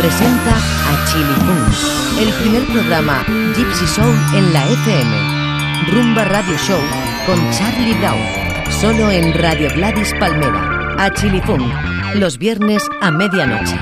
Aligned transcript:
presenta 0.00 0.56
a 0.56 1.04
Chili 1.04 2.24
el 2.24 2.32
primer 2.40 2.64
programa 2.72 3.22
Gypsy 3.54 3.86
Soul 3.86 4.16
en 4.34 4.50
la 4.50 4.66
FM. 4.66 5.92
Rumba 5.92 6.24
Radio 6.24 6.56
Show 6.56 6.80
con 7.26 7.38
Charlie 7.52 7.92
Brown, 7.98 8.18
solo 8.80 9.10
en 9.10 9.34
Radio 9.34 9.68
Gladys 9.74 10.14
Palmera. 10.18 10.96
A 10.98 11.10
Chili 11.12 11.42
los 12.14 12.38
viernes 12.38 12.82
a 13.02 13.10
medianoche. 13.10 13.76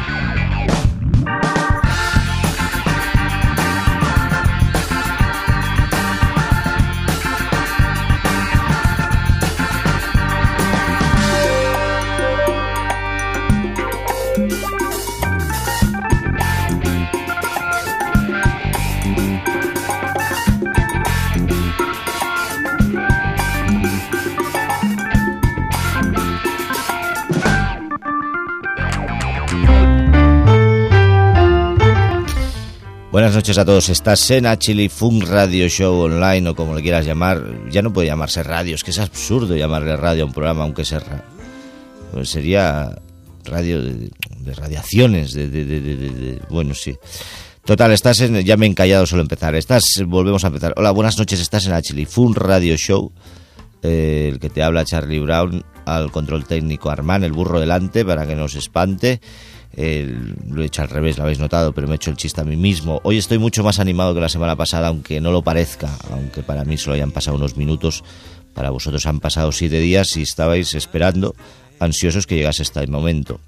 Buenas 33.19 33.35
noches 33.35 33.59
a 33.59 33.65
todos. 33.65 33.89
Estás 33.89 34.31
en 34.31 34.47
Chili 34.59 34.89
Funk 34.89 35.25
Radio 35.25 35.69
Show 35.69 36.03
Online 36.03 36.51
o 36.51 36.55
como 36.55 36.73
le 36.77 36.83
quieras 36.83 37.05
llamar. 37.05 37.43
Ya 37.69 37.83
no 37.83 37.93
puede 37.93 38.07
llamarse 38.07 38.45
radio, 38.45 38.77
es 38.77 38.85
que 38.85 38.93
es 38.93 39.01
absurdo 39.01 39.57
llamarle 39.57 39.97
radio 39.97 40.23
a 40.23 40.27
un 40.27 40.33
programa, 40.33 40.63
aunque 40.63 40.85
sea. 40.85 41.03
Pues 42.13 42.29
sería 42.29 42.97
radio 43.45 43.83
de, 43.83 44.13
radiaciones, 44.55 45.33
de, 45.33 46.41
Bueno, 46.49 46.75
sí. 46.75 46.95
Total, 47.65 47.91
estás 47.91 48.21
en. 48.21 48.41
Ya 48.43 48.57
me 48.57 48.67
he 48.67 48.69
encallado 48.69 49.05
solo 49.05 49.23
empezar. 49.23 49.57
Estás. 49.57 49.83
Volvemos 50.07 50.45
a 50.45 50.47
empezar. 50.47 50.73
Hola, 50.77 50.93
buenas 50.93 51.19
noches. 51.19 51.41
Estás 51.41 51.67
en 51.67 51.83
Chili 51.83 52.07
Funk 52.07 52.37
Radio 52.37 52.77
Show. 52.77 53.11
Eh, 53.83 54.29
el 54.33 54.39
que 54.39 54.49
te 54.49 54.63
habla 54.63 54.85
Charlie 54.85 55.19
Brown, 55.19 55.65
al 55.87 56.13
control 56.13 56.45
técnico 56.45 56.89
Armán, 56.89 57.25
el 57.25 57.33
burro 57.33 57.59
delante, 57.59 58.05
para 58.05 58.29
que 58.29 58.37
no 58.37 58.47
se 58.47 58.61
espante 59.79 60.39
lo 60.49 60.63
he 60.63 60.67
hecho 60.67 60.83
al 60.83 60.89
revés, 60.89 61.17
lo 61.17 61.25
habéis 61.25 61.39
notado, 61.39 61.73
pero 61.73 61.87
me 61.87 61.95
he 61.95 61.97
hecho 61.97 62.11
el 62.11 62.17
chiste 62.17 62.41
a 62.41 62.45
mí 62.45 62.57
mismo. 62.57 63.01
Hoy 63.05 63.19
estoy 63.19 63.39
mucho 63.39 63.63
más 63.63 63.79
animado 63.79 64.13
que 64.13 64.21
la 64.21 64.29
semana 64.29 64.57
pasada, 64.57 64.89
aunque 64.89 65.21
no 65.21 65.31
lo 65.31 65.43
parezca, 65.43 65.97
aunque 66.11 66.43
para 66.43 66.65
mí 66.65 66.77
solo 66.77 66.95
hayan 66.95 67.13
pasado 67.13 67.37
unos 67.37 67.57
minutos, 67.57 68.03
para 68.55 68.71
vosotros 68.71 69.07
han 69.07 69.21
pasado 69.21 69.53
siete 69.53 69.79
días 69.79 70.17
y 70.17 70.23
estabais 70.23 70.75
esperando, 70.75 71.37
ansiosos 71.79 72.27
que 72.27 72.37
llegase 72.37 72.63
este 72.63 72.85
momento. 72.89 73.41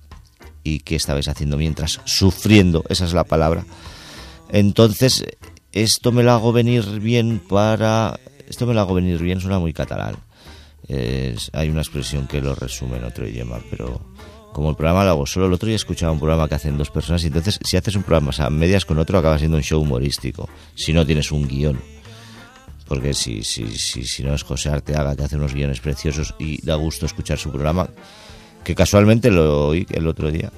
¿Y 0.63 0.81
qué 0.81 0.97
estabais 0.97 1.27
haciendo 1.27 1.57
mientras? 1.57 2.01
Sufriendo, 2.05 2.85
esa 2.89 3.07
es 3.07 3.13
la 3.13 3.25
palabra. 3.25 3.65
Entonces, 4.51 5.25
esto 5.73 6.13
me 6.13 6.23
lo 6.23 6.33
hago 6.33 6.53
venir 6.53 6.85
bien 7.01 7.41
para... 7.41 8.21
Esto 8.49 8.67
me 8.67 8.75
lo 8.75 8.81
hago 8.81 8.95
venir 8.95 9.19
bien, 9.19 9.41
suena 9.41 9.59
muy 9.59 9.73
catalán. 9.73 10.17
hay 10.89 11.69
una 11.71 11.81
expresión 11.81 12.27
que 12.27 12.41
lo 12.41 12.55
resume 12.55 12.99
en 12.99 13.05
otro 13.05 13.27
idioma, 13.27 13.59
pero 13.71 14.01
como 14.53 14.71
el 14.71 14.77
programa 14.77 15.05
lo 15.05 15.11
hago 15.11 15.27
solo, 15.27 15.47
el 15.47 15.53
otro 15.53 15.67
día 15.67 15.77
escuchaba 15.77 16.13
un 16.13 16.19
programa 16.19 16.49
que 16.49 16.55
hacen 16.55 16.77
dos 16.77 16.91
personas 16.91 17.23
y 17.25 17.29
entonces 17.29 17.59
si 17.63 17.77
haces 17.77 17.95
un 17.95 18.03
programa 18.03 18.33
a 18.39 18.51
medias 18.51 18.85
con 18.85 18.99
otro 18.99 19.19
acaba 19.19 19.39
siendo 19.39 19.57
un 19.57 19.63
show 19.63 19.81
humorístico, 19.81 20.49
si 20.75 20.93
no 20.93 21.07
tienes 21.07 21.31
un 21.33 21.47
guion. 21.47 21.81
Porque 22.89 23.15
si, 23.15 23.45
si, 23.45 23.79
si, 23.79 24.03
si 24.05 24.25
no 24.25 24.35
es 24.35 24.43
José 24.43 24.69
Arteaga 24.71 25.15
que 25.15 25.23
hace 25.23 25.37
unos 25.37 25.55
guiones 25.55 25.81
preciosos 25.81 26.35
y 26.41 26.61
da 26.65 26.75
gusto 26.75 27.07
escuchar 27.07 27.39
su 27.39 27.51
programa, 27.51 27.89
que 28.65 28.75
casualmente 28.75 29.31
lo 29.31 29.69
oí 29.69 29.87
el 29.91 30.09
otro 30.09 30.31
día 30.31 30.51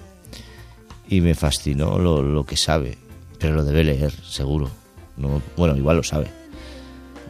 y 1.08 1.20
me 1.20 1.34
fascinó 1.34 1.98
lo, 1.98 2.22
lo 2.22 2.44
que 2.44 2.56
sabe, 2.56 2.96
pero 3.38 3.56
lo 3.56 3.64
debe 3.64 3.84
leer, 3.84 4.12
seguro. 4.24 4.70
No, 5.18 5.42
bueno, 5.58 5.77
igual 5.77 5.98
lo 5.98 6.02
sabe. 6.02 6.28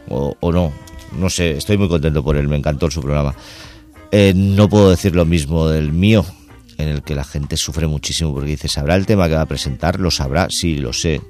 O, 0.07 0.35
o 0.39 0.51
no, 0.53 0.71
no 1.17 1.29
sé, 1.29 1.57
estoy 1.57 1.77
muy 1.77 1.89
contento 1.89 2.23
por 2.23 2.37
él, 2.37 2.47
me 2.47 2.55
encantó 2.55 2.89
su 2.89 3.01
programa. 3.01 3.35
Eh, 4.11 4.33
no 4.35 4.69
puedo 4.69 4.89
decir 4.89 5.15
lo 5.15 5.25
mismo 5.25 5.67
del 5.67 5.91
mío, 5.91 6.23
en 6.77 6.89
el 6.89 7.03
que 7.03 7.15
la 7.15 7.23
gente 7.23 7.57
sufre 7.57 7.87
muchísimo 7.87 8.33
porque 8.33 8.51
dice, 8.51 8.67
¿sabrá 8.67 8.95
el 8.95 9.05
tema 9.05 9.27
que 9.27 9.35
va 9.35 9.41
a 9.41 9.45
presentar? 9.45 9.99
¿Lo 9.99 10.11
sabrá? 10.11 10.47
Sí, 10.49 10.77
lo 10.77 10.93
sé. 10.93 11.21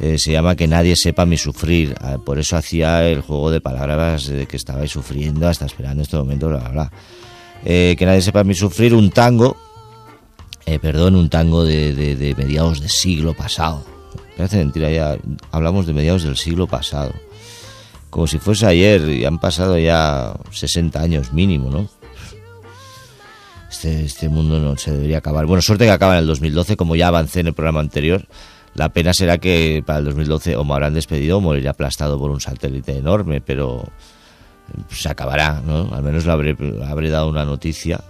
Eh, 0.00 0.16
se 0.18 0.30
llama 0.30 0.54
Que 0.54 0.68
nadie 0.68 0.94
sepa 0.94 1.26
mi 1.26 1.36
sufrir. 1.36 1.94
Ah, 2.00 2.18
por 2.24 2.38
eso 2.38 2.56
hacía 2.56 3.08
el 3.08 3.20
juego 3.20 3.50
de 3.50 3.60
palabras 3.60 4.26
de 4.26 4.46
que 4.46 4.56
estabais 4.56 4.90
sufriendo 4.90 5.48
hasta 5.48 5.66
esperando 5.66 6.02
este 6.02 6.16
momento, 6.16 6.48
bla, 6.48 6.68
bla, 6.68 6.92
eh, 7.64 7.96
que 7.98 8.06
nadie 8.06 8.22
sepa 8.22 8.44
mi 8.44 8.54
sufrir, 8.54 8.94
un 8.94 9.10
tango, 9.10 9.56
eh, 10.66 10.78
perdón, 10.78 11.16
un 11.16 11.28
tango 11.28 11.64
de, 11.64 11.94
de, 11.94 12.34
mediados 12.36 12.80
del 12.80 12.90
siglo 12.90 13.34
pasado. 13.34 13.84
Parece 14.36 14.58
mentira, 14.58 14.90
ya 14.90 15.18
hablamos 15.50 15.86
de 15.86 15.92
mediados 15.92 16.22
del 16.22 16.36
siglo 16.36 16.68
pasado. 16.68 17.12
Como 18.10 18.26
si 18.26 18.38
fuese 18.38 18.66
ayer 18.66 19.08
y 19.08 19.24
han 19.24 19.38
pasado 19.38 19.76
ya 19.78 20.34
60 20.52 21.00
años 21.00 21.32
mínimo, 21.32 21.70
¿no? 21.70 21.88
Este, 23.78 24.04
este, 24.04 24.28
mundo 24.28 24.58
no 24.58 24.76
se 24.76 24.90
debería 24.90 25.18
acabar. 25.18 25.46
Bueno, 25.46 25.62
suerte 25.62 25.84
que 25.84 25.92
acaba 25.92 26.14
en 26.14 26.22
el 26.22 26.26
2012, 26.26 26.76
como 26.76 26.96
ya 26.96 27.06
avancé 27.06 27.38
en 27.38 27.46
el 27.46 27.54
programa 27.54 27.78
anterior. 27.78 28.26
La 28.74 28.88
pena 28.88 29.14
será 29.14 29.38
que 29.38 29.84
para 29.86 30.00
el 30.00 30.06
2012 30.06 30.56
o 30.56 30.64
me 30.64 30.72
habrán 30.72 30.94
despedido 30.94 31.38
o 31.38 31.40
moriré 31.40 31.68
aplastado 31.68 32.18
por 32.18 32.32
un 32.32 32.40
satélite 32.40 32.98
enorme, 32.98 33.40
pero 33.40 33.84
se 34.88 35.08
acabará, 35.08 35.62
¿no? 35.64 35.94
Al 35.94 36.02
menos 36.02 36.26
le 36.26 36.32
habré, 36.32 36.56
habré 36.88 37.08
dado 37.08 37.28
una 37.28 37.44
noticia 37.44 38.00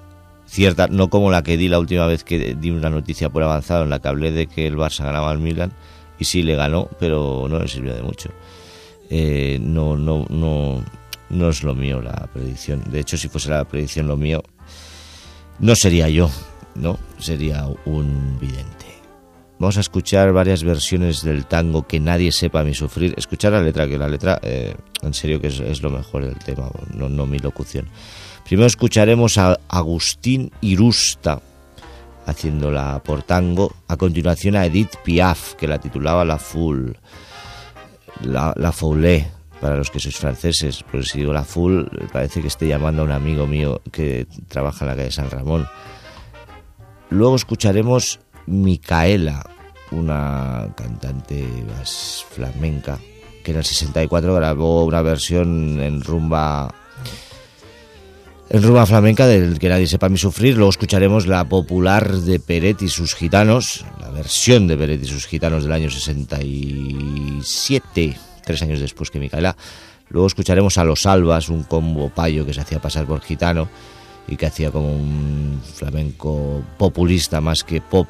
cierta, 0.46 0.86
no 0.86 1.10
como 1.10 1.30
la 1.30 1.42
que 1.42 1.58
di 1.58 1.68
la 1.68 1.78
última 1.78 2.06
vez 2.06 2.24
que 2.24 2.54
di 2.54 2.70
una 2.70 2.88
noticia 2.88 3.28
por 3.28 3.42
avanzado 3.42 3.84
en 3.84 3.90
la 3.90 3.98
que 3.98 4.08
hablé 4.08 4.30
de 4.30 4.46
que 4.46 4.66
el 4.66 4.78
Barça 4.78 5.04
ganaba 5.04 5.30
al 5.30 5.38
Milan 5.38 5.72
y 6.18 6.24
sí 6.24 6.42
le 6.42 6.56
ganó, 6.56 6.88
pero 6.98 7.46
no 7.46 7.58
le 7.58 7.68
sirvió 7.68 7.92
de 7.94 8.02
mucho. 8.02 8.30
Eh, 9.10 9.58
no, 9.60 9.98
no, 9.98 10.24
no, 10.30 10.82
no 11.28 11.48
es 11.50 11.62
lo 11.62 11.74
mío 11.74 12.00
la 12.00 12.26
predicción. 12.32 12.82
De 12.90 13.00
hecho, 13.00 13.18
si 13.18 13.28
fuese 13.28 13.50
la 13.50 13.66
predicción 13.66 14.06
lo 14.06 14.16
mío, 14.16 14.42
no 15.58 15.74
sería 15.74 16.08
yo, 16.08 16.30
¿no? 16.74 16.98
Sería 17.18 17.66
un 17.84 18.38
vidente. 18.40 18.86
Vamos 19.58 19.76
a 19.76 19.80
escuchar 19.80 20.32
varias 20.32 20.62
versiones 20.62 21.22
del 21.22 21.46
tango 21.46 21.86
que 21.86 21.98
nadie 21.98 22.30
sepa 22.30 22.62
mi 22.62 22.74
sufrir. 22.74 23.14
Escuchar 23.16 23.52
la 23.52 23.60
letra, 23.60 23.88
que 23.88 23.98
la 23.98 24.08
letra, 24.08 24.38
eh, 24.42 24.76
en 25.02 25.14
serio, 25.14 25.40
que 25.40 25.48
es, 25.48 25.82
lo 25.82 25.90
mejor 25.90 26.24
del 26.24 26.38
tema, 26.38 26.70
no, 26.94 27.26
mi 27.26 27.40
locución. 27.40 27.88
Primero 28.44 28.68
escucharemos 28.68 29.36
a 29.36 29.58
Agustín 29.68 30.52
Irusta 30.60 31.40
haciéndola 32.26 33.02
por 33.04 33.24
tango. 33.24 33.74
A 33.88 33.96
continuación 33.96 34.54
a 34.54 34.64
Edith 34.64 34.94
Piaf, 35.02 35.54
que 35.54 35.66
la 35.66 35.80
titulaba 35.80 36.24
La 36.24 36.38
Foule. 36.38 36.94
La, 38.22 38.54
la 38.56 38.70
para 39.60 39.76
los 39.76 39.90
que 39.90 40.00
sois 40.00 40.16
franceses, 40.16 40.84
pues 40.90 41.10
si 41.10 41.18
digo 41.18 41.32
la 41.32 41.44
full, 41.44 41.84
parece 42.12 42.40
que 42.40 42.48
esté 42.48 42.68
llamando 42.68 43.02
a 43.02 43.04
un 43.04 43.12
amigo 43.12 43.46
mío 43.46 43.82
que 43.90 44.26
trabaja 44.48 44.84
en 44.84 44.90
la 44.90 44.96
calle 44.96 45.10
San 45.10 45.30
Ramón. 45.30 45.66
Luego 47.10 47.36
escucharemos 47.36 48.20
Micaela, 48.46 49.44
una 49.90 50.68
cantante 50.76 51.46
flamenca, 52.30 52.98
que 53.42 53.52
en 53.52 53.58
el 53.58 53.64
64 53.64 54.34
grabó 54.34 54.84
una 54.84 55.02
versión 55.02 55.80
en 55.80 56.02
rumba 56.02 56.74
en 58.50 58.62
rumba 58.62 58.86
flamenca 58.86 59.26
del 59.26 59.58
que 59.58 59.68
nadie 59.68 59.86
sepa 59.86 60.08
mi 60.08 60.16
sufrir. 60.16 60.56
Luego 60.56 60.70
escucharemos 60.70 61.26
la 61.26 61.46
popular 61.46 62.12
de 62.12 62.40
Peret 62.40 62.80
y 62.80 62.88
sus 62.88 63.14
gitanos, 63.14 63.84
la 64.00 64.10
versión 64.10 64.66
de 64.66 64.76
Peret 64.76 65.02
y 65.02 65.06
sus 65.06 65.26
gitanos 65.26 65.64
del 65.64 65.72
año 65.72 65.90
67 65.90 68.16
tres 68.48 68.62
años 68.62 68.80
después 68.80 69.10
que 69.10 69.20
Micaela. 69.20 69.56
Luego 70.08 70.26
escucharemos 70.26 70.78
a 70.78 70.84
Los 70.84 71.04
Albas, 71.04 71.50
un 71.50 71.64
combo 71.64 72.08
payo 72.08 72.46
que 72.46 72.54
se 72.54 72.62
hacía 72.62 72.80
pasar 72.80 73.04
por 73.04 73.20
gitano 73.20 73.68
y 74.26 74.36
que 74.36 74.46
hacía 74.46 74.70
como 74.70 74.90
un 74.90 75.60
flamenco 75.74 76.62
populista 76.78 77.42
más 77.42 77.62
que 77.62 77.82
pop 77.82 78.08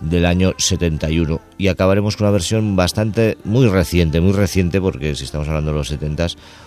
del 0.00 0.26
año 0.26 0.54
71 0.58 1.40
y 1.56 1.68
acabaremos 1.68 2.16
con 2.16 2.26
una 2.26 2.32
versión 2.32 2.74
bastante 2.74 3.36
muy 3.44 3.68
reciente, 3.68 4.20
muy 4.20 4.32
reciente 4.32 4.80
porque 4.80 5.14
si 5.14 5.24
estamos 5.24 5.48
hablando 5.48 5.72
de 5.72 5.78
los 5.78 5.88
70 5.88 6.26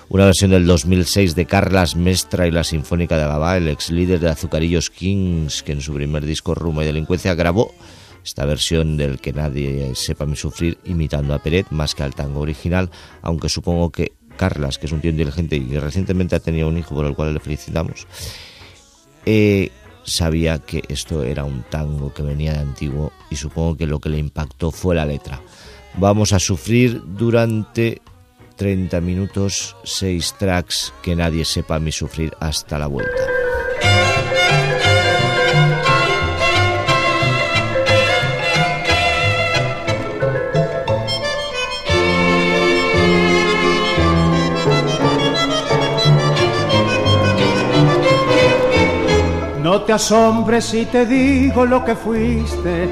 una 0.10 0.26
versión 0.26 0.52
del 0.52 0.66
2006 0.66 1.36
de 1.36 1.46
Carlas 1.46 1.96
Mestra 1.96 2.48
y 2.48 2.52
la 2.52 2.66
Sinfónica 2.66 3.18
de 3.18 3.24
Gabá, 3.24 3.58
el 3.58 3.68
ex 3.70 3.90
líder 3.90 4.20
de 4.20 4.30
Azucarillos 4.30 4.90
Kings 4.90 5.64
que 5.64 5.74
en 5.74 5.82
su 5.82 5.94
primer 5.94 6.26
disco 6.26 6.56
Ruma 6.56 6.84
y 6.84 6.88
Delincuencia 6.88 7.36
grabó 7.36 7.74
esta 8.24 8.46
versión 8.46 8.98
del 8.98 9.20
que 9.20 9.34
nadie 9.34 9.94
sepa 9.96 10.26
mi 10.26 10.36
sufrir 10.36 10.78
imitando 10.86 11.34
a 11.34 11.40
Peret 11.40 11.70
más 11.72 11.96
que 11.96 12.04
al 12.04 12.16
tango 12.16 12.42
original, 12.42 12.90
aunque 13.22 13.50
supongo 13.50 13.92
que 13.92 14.14
Carlas, 14.38 14.78
que 14.78 14.88
es 14.88 14.92
un 14.92 15.02
tío 15.02 15.12
inteligente 15.12 15.56
y 15.56 15.66
que 15.66 15.80
recientemente 15.80 16.36
ha 16.36 16.40
tenido 16.40 16.68
un 16.68 16.78
hijo 16.78 16.96
por 16.96 17.06
el 17.06 17.16
cual 17.16 17.34
le 17.34 17.40
felicitamos, 17.40 18.08
eh, 19.26 19.72
sabía 20.04 20.60
que 20.60 20.84
esto 20.88 21.24
era 21.24 21.44
un 21.44 21.64
tango 21.64 22.14
que 22.14 22.24
venía 22.24 22.54
de 22.54 22.60
antiguo 22.60 23.12
y 23.30 23.36
supongo 23.36 23.78
que 23.78 23.88
lo 23.88 24.00
que 24.00 24.10
le 24.10 24.18
impactó 24.18 24.72
fue 24.72 24.96
la 24.96 25.06
letra. 25.06 25.42
Vamos 25.96 26.34
a 26.34 26.40
sufrir 26.40 27.02
durante 27.06 28.02
30 28.56 29.02
minutos, 29.02 29.76
6 29.84 30.36
tracks 30.40 30.94
que 31.02 31.16
nadie 31.16 31.46
sepa 31.46 31.80
mi 31.80 31.92
sufrir 31.92 32.32
hasta 32.40 32.80
la 32.80 32.88
vuelta. 32.88 33.41
No 49.72 49.84
te 49.84 49.94
asombres 49.94 50.66
si 50.66 50.86
te 50.86 51.06
digo 51.06 51.66
lo 51.66 51.86
que 51.86 51.96
fuiste, 51.96 52.90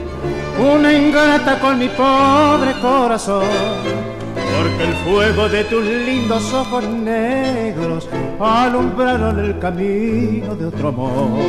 una 0.57 0.93
ingrata 0.93 1.59
con 1.59 1.77
mi 1.77 1.89
pobre 1.89 2.71
corazón. 2.81 3.43
Porque 4.33 4.83
el 4.85 4.93
fuego 5.03 5.49
de 5.49 5.65
tus 5.65 5.83
lindos 5.83 6.53
ojos 6.53 6.85
negros 6.87 8.07
alumbraron 8.39 9.39
el 9.39 9.59
camino 9.59 10.55
de 10.55 10.67
otro 10.67 10.87
amor. 10.87 11.41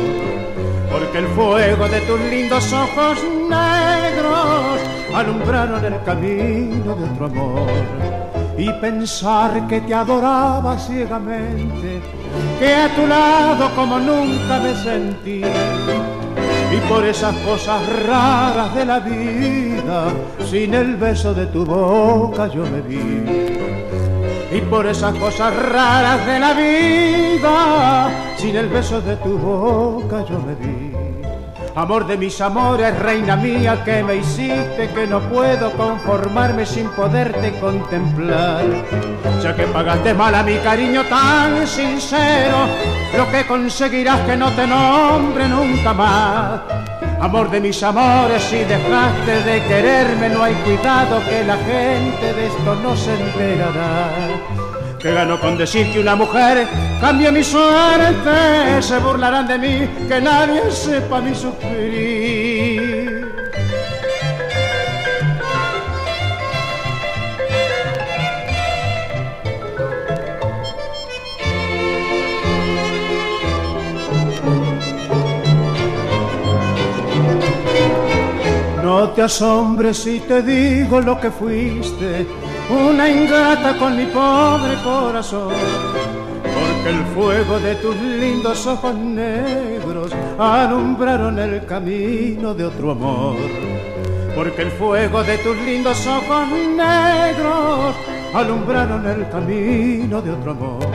Porque 0.91 1.19
el 1.19 1.27
fuego 1.27 1.87
de 1.87 2.01
tus 2.01 2.19
lindos 2.19 2.73
ojos 2.73 3.17
negros 3.49 4.81
alumbraron 5.15 5.85
el 5.85 6.03
camino 6.03 6.93
de 6.93 7.05
otro 7.05 7.25
amor 7.27 8.20
y 8.57 8.69
pensar 8.73 9.67
que 9.67 9.81
te 9.81 9.93
adoraba 9.93 10.77
ciegamente, 10.77 12.01
que 12.59 12.75
a 12.75 12.95
tu 12.95 13.07
lado 13.07 13.69
como 13.75 13.99
nunca 13.99 14.59
me 14.59 14.75
sentí. 14.75 15.41
Y 16.73 16.77
por 16.87 17.05
esas 17.05 17.35
cosas 17.37 17.81
raras 18.05 18.73
de 18.73 18.85
la 18.85 18.99
vida, 18.99 20.07
sin 20.49 20.73
el 20.73 20.95
beso 20.95 21.33
de 21.33 21.47
tu 21.47 21.65
boca 21.65 22.47
yo 22.47 22.63
me 22.63 22.81
vi. 22.81 23.51
Y 24.53 24.61
por 24.69 24.85
esas 24.85 25.15
cosas 25.15 25.53
raras 25.55 26.25
de 26.25 26.39
la 26.39 26.53
vida, 26.53 28.09
sin 28.37 28.55
el 28.55 28.67
beso 28.67 29.01
de 29.01 29.15
tu 29.17 29.37
boca 29.37 30.25
yo 30.29 30.39
me 30.39 30.55
vi. 30.55 30.90
Amor 31.75 32.05
de 32.05 32.17
mis 32.17 32.41
amores, 32.41 32.97
reina 32.99 33.37
mía, 33.37 33.81
que 33.85 34.03
me 34.03 34.17
hiciste 34.17 34.89
que 34.93 35.07
no 35.07 35.21
puedo 35.21 35.71
conformarme 35.71 36.65
sin 36.65 36.89
poderte 36.89 37.57
contemplar. 37.59 38.65
Ya 39.41 39.55
que 39.55 39.63
pagaste 39.63 40.13
mal 40.13 40.35
a 40.35 40.43
mi 40.43 40.57
cariño 40.57 41.03
tan 41.05 41.65
sincero, 41.65 42.67
lo 43.15 43.31
que 43.31 43.47
conseguirás 43.47 44.19
que 44.21 44.35
no 44.35 44.51
te 44.51 44.67
nombre 44.67 45.47
nunca 45.47 45.93
más. 45.93 46.61
Amor 47.21 47.49
de 47.49 47.61
mis 47.61 47.81
amores, 47.83 48.43
si 48.43 48.57
dejaste 48.65 49.43
de 49.43 49.63
quererme, 49.63 50.27
no 50.29 50.43
hay 50.43 50.55
cuidado 50.55 51.21
que 51.29 51.43
la 51.45 51.55
gente 51.55 52.33
de 52.33 52.47
esto 52.47 52.75
no 52.83 52.97
se 52.97 53.13
enterará 53.13 54.60
que 55.01 55.11
gano 55.11 55.39
con 55.39 55.57
decir 55.57 55.91
que 55.91 55.99
una 55.99 56.15
mujer 56.15 56.67
cambia 56.99 57.31
mi 57.31 57.43
suerte, 57.43 58.81
se 58.81 58.99
burlarán 58.99 59.47
de 59.47 59.57
mí, 59.57 59.89
que 60.07 60.21
nadie 60.21 60.69
sepa 60.71 61.19
mi 61.21 61.33
sufrir. 61.33 63.09
No 78.83 79.09
te 79.09 79.23
asombres 79.23 79.97
si 79.97 80.19
te 80.19 80.43
digo 80.43 81.01
lo 81.01 81.19
que 81.19 81.31
fuiste 81.31 82.27
una 82.71 83.09
ingrata 83.09 83.77
con 83.77 83.97
mi 83.97 84.05
pobre 84.05 84.75
corazón, 84.83 85.53
porque 86.43 86.89
el 86.89 87.05
fuego 87.13 87.59
de 87.59 87.75
tus 87.75 87.95
lindos 87.95 88.65
ojos 88.65 88.95
negros 88.95 90.11
alumbraron 90.37 91.37
el 91.39 91.65
camino 91.65 92.53
de 92.53 92.65
otro 92.65 92.91
amor. 92.91 93.37
Porque 94.35 94.61
el 94.61 94.71
fuego 94.71 95.23
de 95.23 95.37
tus 95.39 95.57
lindos 95.57 96.07
ojos 96.07 96.47
negros 96.49 97.95
alumbraron 98.33 99.05
el 99.05 99.29
camino 99.29 100.21
de 100.21 100.31
otro 100.31 100.51
amor 100.51 100.87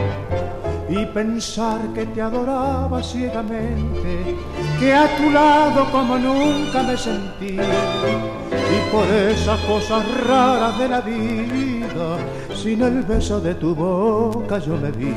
y 0.88 1.04
pensar 1.06 1.80
que 1.94 2.06
te 2.06 2.22
adoraba 2.22 3.02
ciegamente, 3.02 4.36
que 4.78 4.92
a 4.94 5.16
tu 5.16 5.30
lado 5.30 5.90
como 5.90 6.18
nunca 6.18 6.82
me 6.82 6.96
sentí. 6.96 7.56
Y 7.56 8.90
por 8.92 9.06
esas 9.06 9.60
cosas 9.60 10.02
raras 10.26 10.78
de 10.78 10.88
la 10.88 11.00
vida, 11.00 12.18
sin 12.54 12.82
el 12.82 13.02
beso 13.02 13.40
de 13.40 13.54
tu 13.54 13.74
boca 13.74 14.58
yo 14.58 14.76
me 14.76 14.90
vi. 14.90 15.14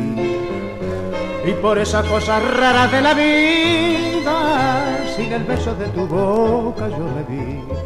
Y 1.45 1.53
por 1.61 1.77
esas 1.77 2.05
cosas 2.05 2.43
raras 2.55 2.91
de 2.91 3.01
la 3.01 3.13
vida, 3.13 4.97
sin 5.15 5.31
el 5.33 5.43
beso 5.43 5.73
de 5.75 5.87
tu 5.87 6.05
boca 6.07 6.89
yo 6.89 7.05
me 7.15 7.23
vi 7.23 7.78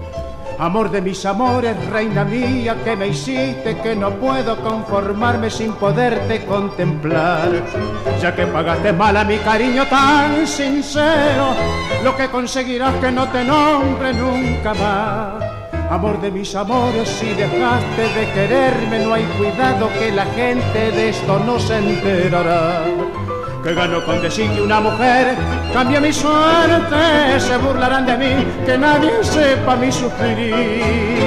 Amor 0.59 0.91
de 0.91 1.01
mis 1.01 1.25
amores, 1.25 1.75
reina 1.89 2.23
mía, 2.23 2.77
que 2.83 2.95
me 2.95 3.07
hiciste 3.07 3.77
que 3.81 3.95
no 3.95 4.11
puedo 4.11 4.55
conformarme 4.57 5.49
sin 5.49 5.73
poderte 5.73 6.45
contemplar. 6.45 7.49
Ya 8.21 8.35
que 8.35 8.45
pagaste 8.47 8.93
mal 8.93 9.17
a 9.17 9.23
mi 9.23 9.37
cariño 9.37 9.85
tan 9.87 10.47
sincero, 10.47 11.53
lo 12.03 12.15
que 12.15 12.29
conseguirás 12.29 12.93
que 12.95 13.11
no 13.11 13.27
te 13.29 13.43
nombre 13.43 14.13
nunca 14.13 14.73
más. 14.73 15.43
Amor 15.89 16.21
de 16.21 16.31
mis 16.31 16.55
amores, 16.55 17.09
si 17.09 17.33
dejaste 17.33 18.01
de 18.01 18.31
quererme, 18.33 19.05
no 19.05 19.13
hay 19.13 19.23
cuidado 19.37 19.89
que 19.99 20.11
la 20.11 20.25
gente 20.25 20.91
de 20.91 21.09
esto 21.09 21.39
no 21.39 21.59
se 21.59 21.77
enterará 21.77 22.83
que 23.63 23.73
gano 23.73 24.03
con 24.03 24.19
que 24.21 24.61
una 24.61 24.81
mujer 24.81 25.35
cambia 25.71 26.01
mi 26.01 26.11
suerte, 26.11 27.39
se 27.39 27.57
burlarán 27.57 28.05
de 28.05 28.17
mí, 28.17 28.45
que 28.65 28.77
nadie 28.77 29.23
sepa 29.23 29.77
mi 29.77 29.89
sufrir. 29.89 31.23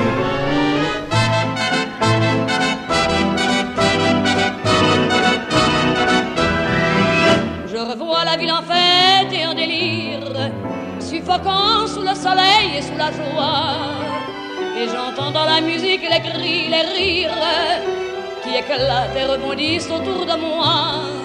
Je 7.66 7.78
revois 7.78 8.24
la 8.24 8.36
ville 8.36 8.52
en 8.52 8.62
fête 8.62 9.32
et 9.32 9.46
en 9.46 9.54
délire, 9.54 10.50
suffocant 11.00 11.86
sous 11.86 12.02
le 12.02 12.14
soleil 12.14 12.76
et 12.78 12.82
sous 12.82 12.98
la 12.98 13.10
joie. 13.12 13.76
Et 14.78 14.86
j'entends 14.88 15.30
dans 15.30 15.46
la 15.46 15.62
musique 15.62 16.02
les 16.02 16.20
cris, 16.20 16.68
les 16.68 16.82
rires 16.94 17.30
qui 18.42 18.56
éclatent 18.56 19.16
et 19.16 19.24
rebondissent 19.24 19.90
autour 19.90 20.26
de 20.26 20.36
moi 20.38 21.15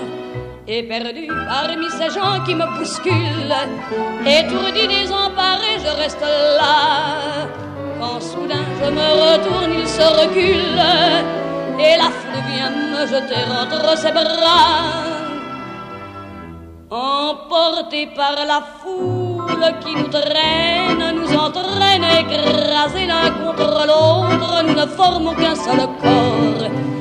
et 0.73 0.83
perdu 0.83 1.27
parmi 1.27 1.89
ces 1.97 2.09
gens 2.17 2.39
qui 2.45 2.55
me 2.55 2.65
bousculent, 2.77 3.61
étourdi, 4.25 4.87
désemparé, 4.87 5.71
je 5.85 5.91
reste 6.01 6.25
là. 6.59 7.47
Quand 7.99 8.21
soudain 8.21 8.65
je 8.79 8.89
me 8.89 9.07
retourne, 9.25 9.73
il 9.81 9.87
se 9.87 10.07
recule, 10.21 10.81
et 11.77 11.97
la 12.01 12.09
foule 12.17 12.41
vient 12.49 12.73
me 12.93 13.01
jeter 13.13 13.43
entre 13.61 13.97
ses 13.97 14.13
bras. 14.13 15.19
Emporté 16.89 18.07
par 18.15 18.35
la 18.51 18.61
foule 18.79 19.67
qui 19.81 19.93
nous 19.95 20.07
traîne, 20.07 21.03
nous 21.17 21.33
entraîne, 21.35 22.05
écrasés 22.21 23.07
l'un 23.07 23.29
contre 23.41 23.71
l'autre, 23.89 24.63
nous 24.65 24.75
ne 24.81 24.85
formons 24.85 25.33
qu'un 25.33 25.55
seul 25.55 25.81
corps 26.01 27.00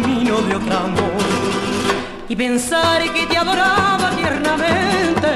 camino 0.00 0.40
de 0.42 0.56
otro 0.56 0.76
amor. 0.76 1.22
Y 2.28 2.36
pensar 2.36 3.02
que 3.12 3.26
te 3.26 3.36
adoraba 3.36 4.10
tiernamente, 4.16 5.30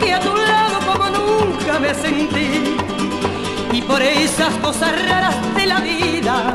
que 0.00 0.12
a 0.12 0.20
tu 0.20 0.36
lado 0.36 0.78
como 0.86 1.06
nunca 1.10 1.78
me 1.78 1.94
sentí. 1.94 2.76
Y 3.72 3.82
por 3.82 4.02
esas 4.02 4.54
cosas 4.56 4.90
raras 5.08 5.36
de 5.54 5.66
la 5.66 5.80
vida, 5.80 6.54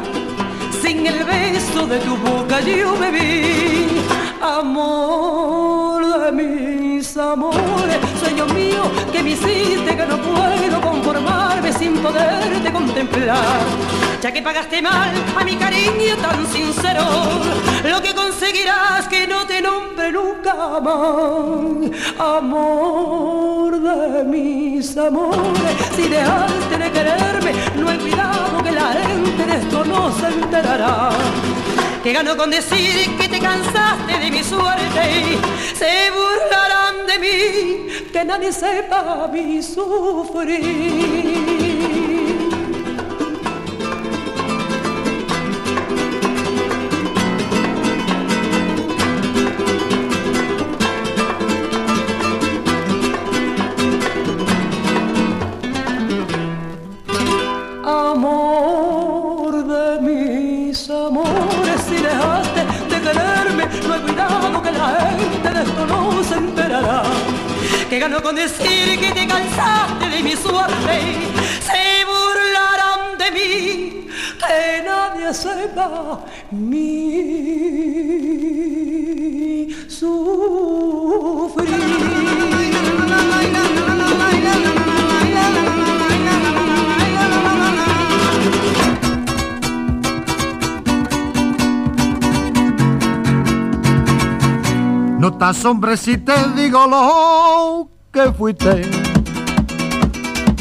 sin 0.82 1.06
el 1.06 1.24
beso 1.24 1.88
de 1.88 2.00
tu 2.00 2.16
boca 2.18 2.60
yo 2.62 2.98
bebí 2.98 3.88
amor 4.42 6.20
de 6.20 6.32
mí 6.32 6.85
ya 14.22 14.32
que 14.32 14.42
pagaste 14.42 14.82
mal 14.82 15.12
a 15.40 15.44
mi 15.44 15.56
cariño 15.56 16.18
tan 16.22 16.46
sincero, 16.48 17.04
lo 17.84 18.02
que 18.02 18.14
conseguirás 18.14 19.08
que 19.08 19.28
no 19.28 19.46
te 19.46 19.62
nombre 19.62 20.12
nunca 20.12 20.80
más. 20.82 21.92
Amor 22.20 23.80
de 23.80 24.24
mis 24.26 24.98
amores, 24.98 25.76
si 25.96 26.10
dejaste 26.10 26.78
de 26.78 26.92
quererme, 26.92 27.52
no 27.78 27.92
he 27.92 27.98
cuidado 27.98 28.64
que 28.64 28.72
la 28.72 28.94
gente 28.94 29.46
de 29.46 29.56
esto 29.56 29.86
no 29.86 30.12
se 30.12 30.28
enterará. 30.28 31.10
Que 32.06 32.14
gano 32.14 32.38
con 32.38 32.52
decir 32.52 33.18
que 33.18 33.28
te 33.28 33.40
cansaste 33.40 34.20
de 34.20 34.30
mi 34.30 34.44
suerte, 34.44 35.40
se 35.74 36.12
burlarán 36.12 37.08
de 37.08 37.18
mí, 37.18 37.88
que 38.14 38.24
nadie 38.24 38.54
sepa 38.54 39.28
mi 39.34 39.64
sufrir. 39.64 41.55
Que 67.96 68.02
ganó 68.02 68.22
con 68.22 68.36
decir 68.36 69.00
que 69.00 69.12
te 69.14 69.26
cansaste 69.26 70.10
de 70.10 70.22
mi 70.22 70.36
suerte. 70.36 70.96
Se 71.70 72.04
burlarán 72.12 73.18
de 73.18 73.32
mí, 73.32 74.08
que 74.38 74.84
nadie 74.84 75.34
sepa 75.34 76.26
mi 76.52 76.95
No 95.38 95.52
estás 95.52 95.66
hombre 95.66 95.98
si 95.98 96.18
te 96.18 96.34
digo 96.56 96.88
lo 96.88 97.90
que 98.10 98.32
fuiste. 98.32 98.90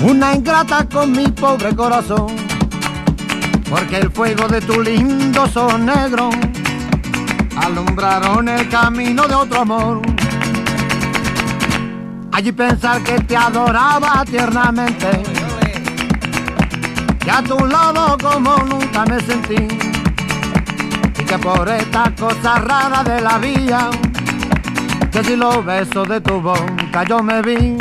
Una 0.03 0.35
ingrata 0.35 0.89
con 0.89 1.13
mi 1.13 1.29
pobre 1.29 1.77
corazón. 1.77 2.35
Porque 3.71 3.99
el 3.99 4.11
fuego 4.11 4.49
de 4.49 4.61
tu 4.61 4.81
lindo 4.81 5.47
son 5.47 5.87
negro 5.87 6.29
alumbraron 7.57 8.49
el 8.49 8.69
camino 8.69 9.29
de 9.29 9.35
otro 9.37 9.61
amor. 9.61 10.03
Allí 12.33 12.51
pensar 12.51 13.01
que 13.05 13.21
te 13.21 13.37
adoraba 13.37 14.25
tiernamente. 14.25 15.23
Y 17.25 17.31
a 17.31 17.43
tu 17.43 17.65
lado 17.65 18.19
como 18.21 18.57
nunca 18.57 19.05
me 19.07 19.21
sentí. 19.21 19.69
Y 21.17 21.25
que 21.25 21.39
por 21.39 21.69
esta 21.69 22.13
cosa 22.17 22.57
rara 22.57 23.05
de 23.05 23.21
la 23.21 23.39
vida 23.39 23.91
que 25.15 25.23
si 25.23 25.37
los 25.37 25.65
besos 25.65 26.09
de 26.09 26.21
tu 26.21 26.41
boca 26.41 27.05
yo 27.09 27.23
me 27.23 27.41
vi. 27.41 27.79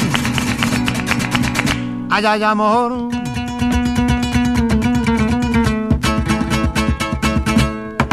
Ay, 2.12 2.26
ay, 2.28 2.44
amor. 2.44 3.10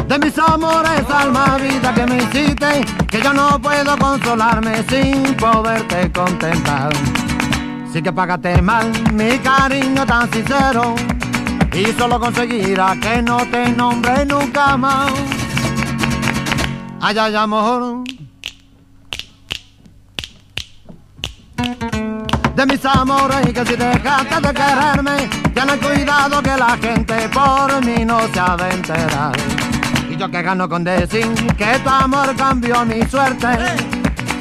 De 0.08 0.18
mis 0.18 0.38
amores, 0.38 1.04
alma, 1.10 1.58
vida 1.58 1.92
que 1.92 2.06
me 2.06 2.16
hiciste, 2.16 2.86
que 3.10 3.20
yo 3.20 3.34
no 3.34 3.60
puedo 3.60 3.94
consolarme 3.98 4.82
sin 4.88 5.34
poderte 5.34 6.10
contemplar. 6.12 6.90
Sí 7.92 8.00
que 8.00 8.10
pagaste 8.10 8.62
mal 8.62 8.90
mi 9.12 9.36
cariño 9.40 10.06
tan 10.06 10.32
sincero 10.32 10.94
y 11.74 11.84
solo 11.92 12.18
conseguirá 12.18 12.96
que 12.98 13.20
no 13.20 13.36
te 13.50 13.68
nombre 13.68 14.24
nunca 14.24 14.78
más. 14.78 15.12
Ay, 17.02 17.18
ay, 17.18 17.34
amor. 17.34 18.09
De 22.60 22.66
mis 22.66 22.84
amores 22.84 23.38
y 23.48 23.52
que 23.54 23.64
si 23.64 23.74
dejaste 23.74 24.34
de 24.46 24.52
quererme, 24.52 25.30
he 25.54 25.78
cuidado 25.78 26.42
que 26.42 26.56
la 26.58 26.76
gente 26.76 27.28
por 27.30 27.82
mí 27.86 28.04
no 28.04 28.20
se 28.34 28.38
ha 28.38 28.54
de 28.56 28.70
enterar. 28.70 29.32
Y 30.10 30.16
yo 30.16 30.30
que 30.30 30.42
gano 30.42 30.68
con 30.68 30.84
decir 30.84 31.26
que 31.56 31.78
tu 31.82 31.88
amor 31.88 32.36
cambió 32.36 32.84
mi 32.84 33.00
suerte, 33.08 33.48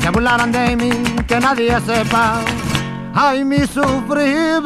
se 0.01 0.09
burlaran 0.09 0.51
de 0.51 0.75
mí, 0.75 0.89
que 1.27 1.39
nadie 1.39 1.79
sepa. 1.79 2.41
Ay, 3.13 3.45
mi 3.45 3.59
sufrir. 3.59 4.63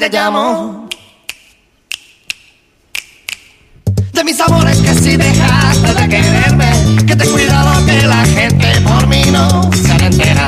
Ay, 0.01 0.09
ay, 0.11 0.17
amor. 0.17 0.89
mis 4.23 4.39
amores 4.39 4.77
que 4.77 4.93
si 4.95 5.15
dejaste 5.15 5.93
de 5.93 6.09
quererme, 6.09 7.05
que 7.05 7.15
te 7.15 7.25
cuidado 7.25 7.85
que 7.85 8.07
la 8.07 8.25
gente 8.25 8.81
por 8.81 9.05
mí 9.05 9.23
no 9.31 9.69
se 9.73 10.05
entera. 10.05 10.47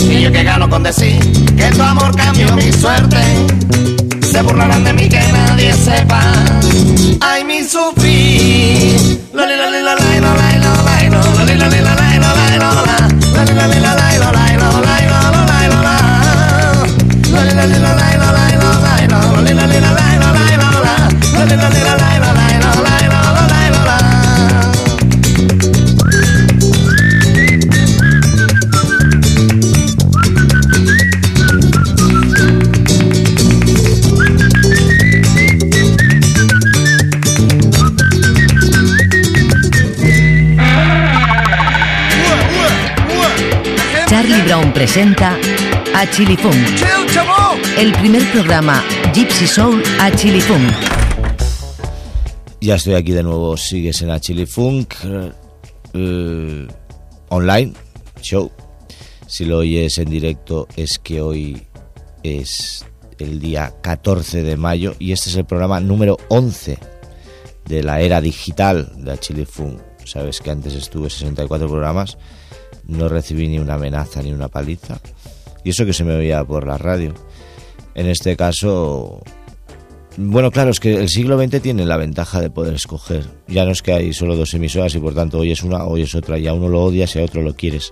Y 0.00 0.22
yo 0.22 0.32
que 0.32 0.42
gano 0.42 0.68
con 0.68 0.82
decir 0.82 1.20
que 1.56 1.70
tu 1.70 1.82
amor 1.82 2.16
cambió 2.16 2.56
mi 2.56 2.72
suerte, 2.72 3.18
se 4.20 4.42
burlarán 4.42 4.82
de 4.82 4.92
mí 4.94 5.08
que 5.08 5.20
nadie 5.20 5.72
sepa. 5.72 6.20
Ay, 7.20 7.44
mi 7.44 7.62
sufrir. 7.62 8.40
La 21.56 21.70
Brown 44.44 44.72
presenta 44.72 45.36
a 45.94 46.10
Chili 46.10 46.36
Funk, 46.36 46.56
el 47.78 47.92
primer 47.92 48.22
programa 48.30 48.82
Gypsy 49.12 49.46
Soul 49.46 49.82
a 50.00 50.10
Chili 50.10 50.40
Funk. 50.40 50.99
Ya 52.62 52.74
estoy 52.74 52.94
aquí 52.94 53.12
de 53.12 53.22
nuevo, 53.22 53.56
sigues 53.56 54.02
en 54.02 54.10
a 54.10 54.20
Chili 54.20 54.44
Funk 54.44 54.92
eh, 55.94 56.68
online 57.30 57.72
show. 58.20 58.50
Si 59.26 59.46
lo 59.46 59.58
oyes 59.58 59.96
en 59.96 60.10
directo 60.10 60.68
es 60.76 60.98
que 60.98 61.22
hoy 61.22 61.62
es 62.22 62.84
el 63.18 63.40
día 63.40 63.72
14 63.80 64.42
de 64.42 64.58
mayo 64.58 64.94
y 64.98 65.12
este 65.12 65.30
es 65.30 65.36
el 65.36 65.46
programa 65.46 65.80
número 65.80 66.18
11 66.28 66.78
de 67.64 67.82
la 67.82 68.02
era 68.02 68.20
digital 68.20 68.92
de 68.96 69.18
Chili 69.18 69.46
Funk. 69.46 69.80
Sabes 70.04 70.40
que 70.40 70.50
antes 70.50 70.74
estuve 70.74 71.08
64 71.08 71.66
programas 71.66 72.18
no 72.84 73.08
recibí 73.08 73.48
ni 73.48 73.58
una 73.58 73.74
amenaza 73.74 74.22
ni 74.22 74.32
una 74.32 74.48
paliza. 74.48 75.00
Y 75.64 75.70
eso 75.70 75.86
que 75.86 75.94
se 75.94 76.04
me 76.04 76.14
oía 76.14 76.44
por 76.44 76.66
la 76.66 76.76
radio. 76.76 77.14
En 77.94 78.06
este 78.06 78.36
caso, 78.36 79.22
bueno, 80.16 80.50
claro, 80.50 80.70
es 80.70 80.80
que 80.80 80.96
el 80.96 81.08
siglo 81.08 81.38
XX 81.38 81.62
tiene 81.62 81.86
la 81.86 81.96
ventaja 81.96 82.40
de 82.40 82.50
poder 82.50 82.74
escoger. 82.74 83.24
Ya 83.46 83.64
no 83.64 83.70
es 83.70 83.80
que 83.80 83.92
hay 83.92 84.12
solo 84.12 84.36
dos 84.36 84.52
emisoras 84.54 84.94
y 84.94 84.98
por 84.98 85.14
tanto 85.14 85.38
hoy 85.38 85.52
es 85.52 85.62
una, 85.62 85.84
hoy 85.84 86.02
es 86.02 86.14
otra. 86.14 86.38
Y 86.38 86.48
a 86.48 86.54
uno 86.54 86.68
lo 86.68 86.82
odias 86.82 87.14
y 87.14 87.20
a 87.20 87.24
otro 87.24 87.42
lo 87.42 87.54
quieres. 87.54 87.90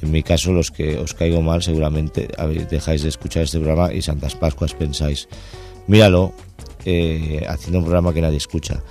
En 0.00 0.10
mi 0.10 0.22
caso, 0.22 0.52
los 0.52 0.70
que 0.70 0.96
os 0.96 1.12
caigo 1.12 1.42
mal, 1.42 1.62
seguramente 1.62 2.28
dejáis 2.70 3.02
de 3.02 3.10
escuchar 3.10 3.42
este 3.42 3.58
programa 3.58 3.92
y 3.92 4.00
Santas 4.00 4.34
Pascuas 4.34 4.72
pensáis, 4.72 5.28
míralo, 5.86 6.32
eh, 6.86 7.44
haciendo 7.46 7.80
un 7.80 7.84
programa 7.84 8.14
que 8.14 8.22
nadie 8.22 8.38
escucha. 8.38 8.82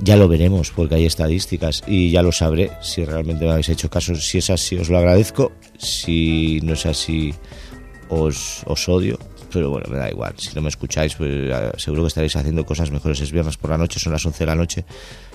Ya 0.00 0.16
lo 0.16 0.28
veremos 0.28 0.70
porque 0.70 0.94
hay 0.94 1.06
estadísticas 1.06 1.82
y 1.88 2.12
ya 2.12 2.22
lo 2.22 2.30
sabré 2.30 2.70
si 2.80 3.04
realmente 3.04 3.44
me 3.44 3.50
habéis 3.50 3.70
hecho 3.70 3.90
caso. 3.90 4.14
Si 4.14 4.38
es 4.38 4.48
así, 4.50 4.76
os 4.76 4.88
lo 4.88 4.98
agradezco. 4.98 5.50
Si 5.76 6.60
no 6.62 6.74
es 6.74 6.86
así, 6.86 7.34
os, 8.08 8.62
os 8.66 8.88
odio 8.88 9.18
pero 9.52 9.70
bueno, 9.70 9.86
me 9.90 9.98
da 9.98 10.10
igual. 10.10 10.34
Si 10.36 10.54
no 10.54 10.62
me 10.62 10.68
escucháis, 10.68 11.14
pues 11.14 11.52
seguro 11.76 12.02
que 12.02 12.08
estaréis 12.08 12.36
haciendo 12.36 12.64
cosas 12.64 12.90
mejores. 12.90 13.20
Es 13.20 13.32
viernes 13.32 13.56
por 13.56 13.70
la 13.70 13.78
noche, 13.78 13.98
son 14.00 14.12
las 14.12 14.24
11 14.24 14.38
de 14.38 14.46
la 14.46 14.54
noche 14.54 14.84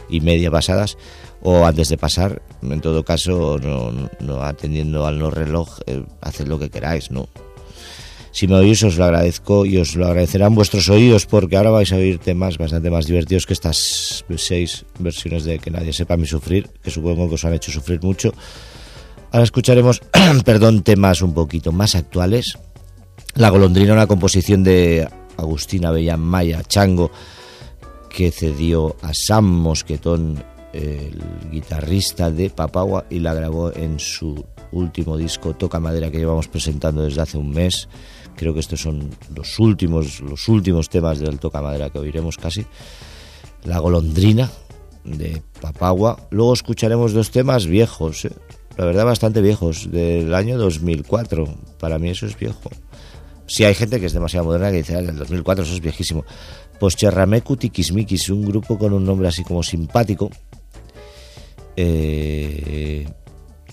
y 0.10 0.22
media 0.22 0.52
pasadas, 0.52 0.98
o 1.42 1.66
antes 1.66 1.90
de 1.90 1.98
pasar. 1.98 2.42
En 2.62 2.82
todo 2.82 3.04
caso, 3.04 3.60
no, 3.60 4.42
atendiendo 4.42 5.06
al 5.06 5.20
no 5.20 5.32
reloj, 5.32 5.80
eh, 5.88 6.04
haced 6.22 6.48
lo 6.48 6.60
que 6.60 6.70
queráis, 6.70 7.12
¿no? 7.12 7.28
Si 8.32 8.48
me 8.48 8.56
oís, 8.56 8.82
os 8.82 8.98
lo 8.98 9.06
agradezco 9.06 9.64
y 9.64 9.78
os 9.78 9.96
lo 9.96 10.08
agradecerán 10.08 10.56
vuestros 10.56 10.90
oídos, 10.90 11.28
porque 11.28 11.56
ahora 11.56 11.70
vais 11.70 11.94
a 11.94 11.98
oír 11.98 12.18
temas 12.18 12.58
bastante 12.58 12.90
más 12.90 13.06
divertidos 13.06 13.46
que 13.46 13.54
estas 13.54 14.26
seis 14.38 14.86
versiones 14.98 15.44
de 15.44 15.60
Que 15.60 15.70
nadie 15.70 15.94
sepa 15.94 16.18
mi 16.18 16.26
sufrir, 16.26 16.68
que 16.82 16.90
supongo 16.90 17.30
que 17.30 17.36
os 17.36 17.46
han 17.46 17.54
hecho 17.54 17.72
sufrir 17.72 18.02
mucho. 18.02 18.34
Ahora 19.32 19.44
escucharemos, 19.44 20.02
perdón, 20.46 20.82
temas 20.82 21.22
un 21.22 21.36
poquito 21.36 21.72
más 21.72 21.94
actuales 21.94 22.58
la 23.36 23.50
golondrina, 23.50 23.94
una 23.94 24.08
composición 24.08 24.64
de 24.64 25.08
Agustina 25.38 25.92
Bellán 25.92 26.20
Maya, 26.20 26.64
Chango, 26.64 27.12
que 28.10 28.32
cedió 28.32 28.96
a 29.02 29.14
Sam 29.14 29.46
Mosquetón, 29.46 30.44
el 30.72 31.22
guitarrista 31.52 32.30
de 32.30 32.50
Papagua, 32.50 33.06
y 33.10 33.20
la 33.20 33.34
grabó 33.34 33.74
en 33.74 34.00
su 34.00 34.46
último 34.72 35.18
disco, 35.18 35.56
Toca 35.56 35.80
Madera, 35.80 36.12
que 36.12 36.20
llevamos 36.20 36.48
presentando 36.48 37.04
desde 37.04 37.22
hace 37.22 37.38
un 37.38 37.52
mes. 37.52 37.88
Creo 38.36 38.54
que 38.54 38.60
estos 38.60 38.82
son 38.82 39.10
los 39.36 39.60
últimos, 39.60 40.20
los 40.22 40.48
últimos 40.48 40.90
temas 40.90 41.20
del 41.20 41.40
Toca 41.40 41.62
Madera 41.62 41.90
que 41.90 42.00
oiremos 42.00 42.38
casi. 42.38 42.66
La 43.64 43.80
golondrina 43.80 44.50
de 45.04 45.42
Papagua. 45.62 46.18
Luego 46.32 46.54
escucharemos 46.54 47.14
dos 47.14 47.32
temas 47.32 47.66
viejos, 47.68 48.26
¿eh? 48.26 48.32
la 48.78 48.86
verdad 48.86 49.06
bastante 49.06 49.42
viejos, 49.42 49.92
del 49.92 50.34
año 50.34 50.58
2004. 50.58 51.48
Para 51.80 52.00
mí 52.00 52.10
eso 52.10 52.26
es 52.26 52.38
viejo. 52.38 52.70
Si 53.46 53.64
hay 53.64 53.76
gente 53.76 54.00
que 54.00 54.06
es 54.06 54.14
demasiado 54.14 54.46
moderna 54.46 54.72
que 54.72 54.78
dice, 54.78 54.96
ah, 54.96 55.00
el 55.00 55.16
2004 55.16 55.64
eso 55.64 55.74
es 55.74 55.82
viejísimo. 55.82 56.26
Pues 56.80 56.96
Cherramecu 56.96 57.58
Tikismikis, 57.58 58.30
un 58.30 58.46
grupo 58.46 58.78
con 58.78 58.94
un 58.94 59.06
nombre 59.06 59.28
así 59.28 59.44
como 59.44 59.64
simpático, 59.64 60.30
eh, 61.76 63.06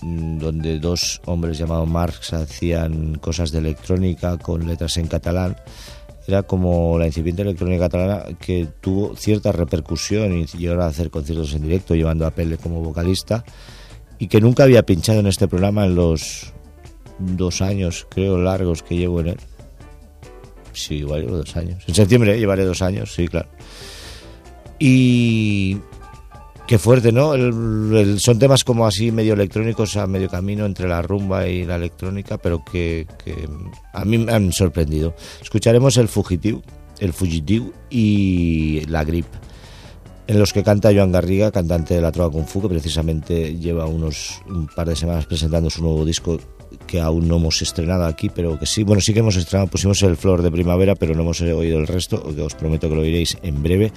donde 0.01 0.79
dos 0.79 1.21
hombres 1.25 1.57
llamados 1.57 1.87
Marx 1.87 2.33
hacían 2.33 3.15
cosas 3.15 3.51
de 3.51 3.59
electrónica 3.59 4.37
con 4.37 4.67
letras 4.67 4.97
en 4.97 5.07
catalán. 5.07 5.55
Era 6.27 6.43
como 6.43 6.97
la 6.99 7.07
incipiente 7.07 7.41
electrónica 7.41 7.89
catalana 7.89 8.37
que 8.39 8.67
tuvo 8.79 9.15
cierta 9.15 9.51
repercusión 9.51 10.37
y 10.37 10.45
llegaron 10.45 10.83
a 10.83 10.87
hacer 10.87 11.09
conciertos 11.09 11.53
en 11.53 11.63
directo, 11.63 11.95
llevando 11.95 12.25
a 12.25 12.31
Pele 12.31 12.57
como 12.57 12.81
vocalista, 12.81 13.43
y 14.19 14.27
que 14.27 14.39
nunca 14.39 14.63
había 14.63 14.83
pinchado 14.83 15.19
en 15.19 15.27
este 15.27 15.47
programa 15.47 15.85
en 15.85 15.95
los 15.95 16.53
dos 17.17 17.61
años, 17.61 18.07
creo, 18.09 18.37
largos 18.37 18.83
que 18.83 18.97
llevo 18.97 19.19
en 19.21 19.29
él. 19.29 19.37
Sí, 20.73 20.95
igual 20.95 21.21
llevo 21.21 21.37
dos 21.37 21.55
años. 21.55 21.83
En 21.87 21.95
septiembre 21.95 22.39
llevaré 22.39 22.65
dos 22.65 22.81
años, 22.81 23.13
sí, 23.13 23.27
claro. 23.27 23.49
Y 24.79 25.77
qué 26.67 26.79
fuerte, 26.79 27.11
¿no? 27.11 27.33
son 28.17 28.39
temas 28.39 28.63
como 28.63 28.87
así 28.87 29.11
medio 29.11 29.33
electrónicos 29.33 29.97
a 29.97 30.07
medio 30.07 30.29
camino 30.29 30.65
entre 30.65 30.87
la 30.87 31.01
rumba 31.01 31.47
y 31.47 31.65
la 31.65 31.75
electrónica, 31.75 32.37
pero 32.37 32.63
que, 32.63 33.05
a 33.93 34.05
mí 34.05 34.17
me 34.17 34.31
han 34.31 34.51
sorprendido. 34.53 35.13
Escucharemos 35.41 35.97
el 35.97 36.07
Fugitivo, 36.07 36.61
el 36.99 37.13
Fugitiu 37.13 37.73
y 37.89 38.85
la 38.87 39.03
Grip, 39.03 39.25
en 40.31 40.39
los 40.39 40.53
que 40.53 40.63
canta 40.63 40.93
Joan 40.93 41.11
Garriga, 41.11 41.51
cantante 41.51 41.93
de 41.93 41.99
la 41.99 42.09
Trova 42.09 42.31
Kung 42.31 42.45
Fu, 42.45 42.61
que 42.61 42.69
precisamente 42.69 43.57
lleva 43.57 43.85
unos 43.85 44.41
un 44.47 44.65
par 44.65 44.87
de 44.87 44.95
semanas 44.95 45.25
presentando 45.25 45.69
su 45.69 45.83
nuevo 45.83 46.05
disco 46.05 46.39
que 46.87 47.01
aún 47.01 47.27
no 47.27 47.35
hemos 47.35 47.61
estrenado 47.61 48.05
aquí, 48.05 48.29
pero 48.29 48.57
que 48.57 48.65
sí, 48.65 48.83
bueno, 48.83 49.01
sí 49.01 49.13
que 49.13 49.19
hemos 49.19 49.35
estrenado, 49.35 49.69
pusimos 49.69 50.01
el 50.03 50.15
Flor 50.15 50.41
de 50.41 50.49
Primavera, 50.49 50.95
pero 50.95 51.15
no 51.15 51.23
hemos 51.23 51.41
oído 51.41 51.79
el 51.79 51.85
resto, 51.85 52.33
que 52.33 52.41
os 52.41 52.55
prometo 52.55 52.87
que 52.87 52.95
lo 52.95 53.01
oiréis 53.01 53.37
en 53.43 53.61
breve. 53.61 53.91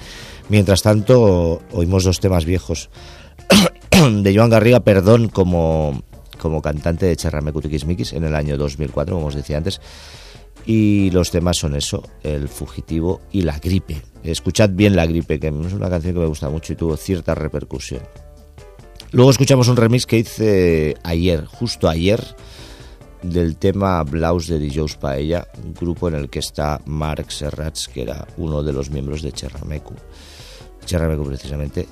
Mientras 0.49 0.83
tanto, 0.83 1.63
oímos 1.71 2.03
dos 2.03 2.19
temas 2.19 2.45
viejos 2.45 2.91
de 3.93 4.35
Joan 4.37 4.51
Garriga, 4.51 4.81
perdón, 4.81 5.29
como, 5.29 6.03
como 6.41 6.61
cantante 6.63 7.07
de 7.07 7.15
Charramecutikismikis 7.15 8.13
en 8.13 8.25
el 8.25 8.35
año 8.35 8.57
2004, 8.57 9.15
como 9.15 9.29
os 9.29 9.37
decía 9.37 9.59
antes. 9.59 9.81
Y 10.67 11.11
los 11.11 11.31
temas 11.31 11.59
son 11.59 11.77
eso, 11.77 12.03
El 12.23 12.49
Fugitivo 12.49 13.21
y 13.33 13.43
La 13.43 13.59
Gripe. 13.59 14.01
Escuchad 14.23 14.71
bien 14.71 14.97
La 14.97 15.07
Gripe, 15.07 15.39
que 15.39 15.49
es 15.49 15.73
una 15.73 15.91
canción 15.91 16.15
que 16.15 16.21
me 16.21 16.27
gusta 16.27 16.49
mucho 16.49 16.73
y 16.73 16.77
tuvo 16.77 16.97
cierta 16.97 17.35
repercusión. 17.35 18.03
Luego 19.13 19.31
escuchamos 19.31 19.69
un 19.69 19.77
remix 19.77 20.07
que 20.07 20.19
hice 20.19 20.97
ayer, 21.05 21.45
justo 21.45 21.89
ayer, 21.89 22.21
del 23.23 23.57
tema 23.57 24.03
Blaus 24.03 24.49
de 24.49 24.59
Dijous 24.59 24.97
Paella, 24.97 25.47
un 25.65 25.73
grupo 25.73 26.09
en 26.09 26.15
el 26.15 26.29
que 26.29 26.41
está 26.41 26.81
Mark 26.87 27.31
Serrats, 27.31 27.87
que 27.87 28.03
era 28.03 28.27
uno 28.39 28.63
de 28.63 28.73
los 28.73 28.91
miembros 28.91 29.23
de 29.23 29.31
Cherramecu, 29.31 29.95
Cherramecu 30.85 31.25
precisamente, 31.25 31.87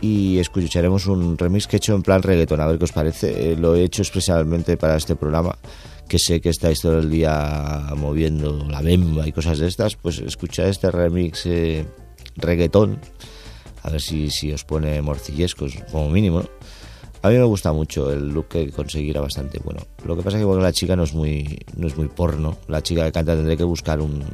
y 0.00 0.38
escucharemos 0.38 1.06
un 1.06 1.38
remix 1.38 1.66
que 1.66 1.76
he 1.76 1.78
hecho 1.78 1.94
en 1.94 2.02
plan 2.02 2.22
reggaeton, 2.22 2.60
a 2.60 2.66
ver 2.66 2.78
qué 2.78 2.84
os 2.84 2.92
parece. 2.92 3.52
Eh, 3.52 3.56
lo 3.56 3.74
he 3.74 3.84
hecho 3.84 4.02
especialmente 4.02 4.76
para 4.76 4.96
este 4.96 5.16
programa, 5.16 5.56
que 6.08 6.18
sé 6.18 6.40
que 6.40 6.48
estáis 6.48 6.80
todo 6.80 6.98
el 6.98 7.10
día 7.10 7.90
moviendo 7.96 8.64
la 8.68 8.80
bemba 8.80 9.28
y 9.28 9.32
cosas 9.32 9.58
de 9.58 9.68
estas, 9.68 9.96
pues 9.96 10.18
escuchad 10.18 10.68
este 10.68 10.90
remix 10.90 11.46
eh, 11.46 11.84
reggaetón, 12.36 12.98
a 13.82 13.90
ver 13.90 14.00
si, 14.00 14.30
si 14.30 14.52
os 14.52 14.64
pone 14.64 15.00
morcillescos, 15.02 15.74
como 15.92 16.10
mínimo, 16.10 16.42
a 17.22 17.28
mí 17.28 17.36
me 17.36 17.44
gusta 17.44 17.72
mucho 17.72 18.12
el 18.12 18.28
look 18.28 18.48
que 18.48 18.70
conseguirá 18.70 19.20
bastante 19.20 19.58
bueno. 19.58 19.80
Lo 20.04 20.16
que 20.16 20.22
pasa 20.22 20.36
es 20.36 20.42
que 20.42 20.46
bueno, 20.46 20.62
la 20.62 20.72
chica 20.72 20.94
no 20.96 21.02
es 21.02 21.14
muy 21.14 21.58
no 21.76 21.86
es 21.86 21.96
muy 21.96 22.08
porno. 22.08 22.58
La 22.68 22.82
chica 22.82 23.04
que 23.04 23.12
canta 23.12 23.34
tendré 23.34 23.56
que 23.56 23.64
buscar 23.64 24.00
un, 24.00 24.24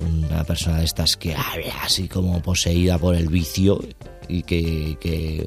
una 0.00 0.42
persona 0.44 0.78
de 0.78 0.84
estas 0.84 1.16
que 1.16 1.34
habla 1.34 1.82
así 1.82 2.08
como 2.08 2.40
poseída 2.40 2.98
por 2.98 3.14
el 3.14 3.28
vicio 3.28 3.80
y 4.26 4.42
que, 4.42 4.96
que 4.98 5.46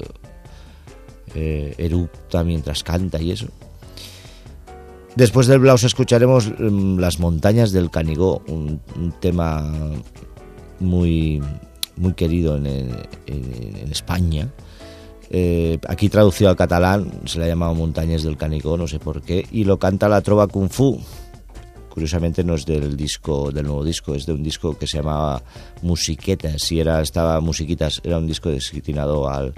eh, 1.34 1.74
erupta 1.78 2.44
mientras 2.44 2.84
canta 2.84 3.20
y 3.20 3.32
eso. 3.32 3.48
Después 5.16 5.46
del 5.46 5.60
Blaus 5.60 5.82
escucharemos 5.82 6.52
mm, 6.58 6.98
Las 6.98 7.18
montañas 7.18 7.72
del 7.72 7.90
Canigó, 7.90 8.42
un, 8.48 8.80
tema 9.18 9.64
muy, 10.78 11.42
muy 11.96 12.12
querido 12.12 12.56
en, 12.56 12.94
España 13.90 14.52
eh, 15.30 15.78
aquí 15.88 16.08
traducido 16.08 16.50
al 16.50 16.56
catalán 16.56 17.10
se 17.24 17.38
le 17.38 17.46
ha 17.46 17.48
llamado 17.48 17.74
Montañas 17.74 18.22
del 18.22 18.36
Canigó, 18.36 18.76
no 18.76 18.86
sé 18.86 19.00
por 19.00 19.22
qué, 19.22 19.44
y 19.50 19.64
lo 19.64 19.78
canta 19.78 20.08
la 20.08 20.20
trova 20.20 20.46
Kung 20.46 20.70
Fu. 20.70 21.00
Curiosamente 21.88 22.44
no 22.44 22.54
es 22.54 22.66
del 22.66 22.96
disco, 22.96 23.50
del 23.50 23.66
nuevo 23.66 23.82
disco, 23.82 24.14
es 24.14 24.26
de 24.26 24.34
un 24.34 24.42
disco 24.42 24.78
que 24.78 24.86
se 24.86 24.98
llamaba 24.98 25.42
Musiquetas, 25.82 26.70
y 26.70 26.78
era, 26.78 27.00
estaba 27.00 27.40
Musiquitas, 27.40 28.00
era 28.04 28.18
un 28.18 28.26
disco 28.26 28.50
destinado 28.50 29.28
al, 29.28 29.52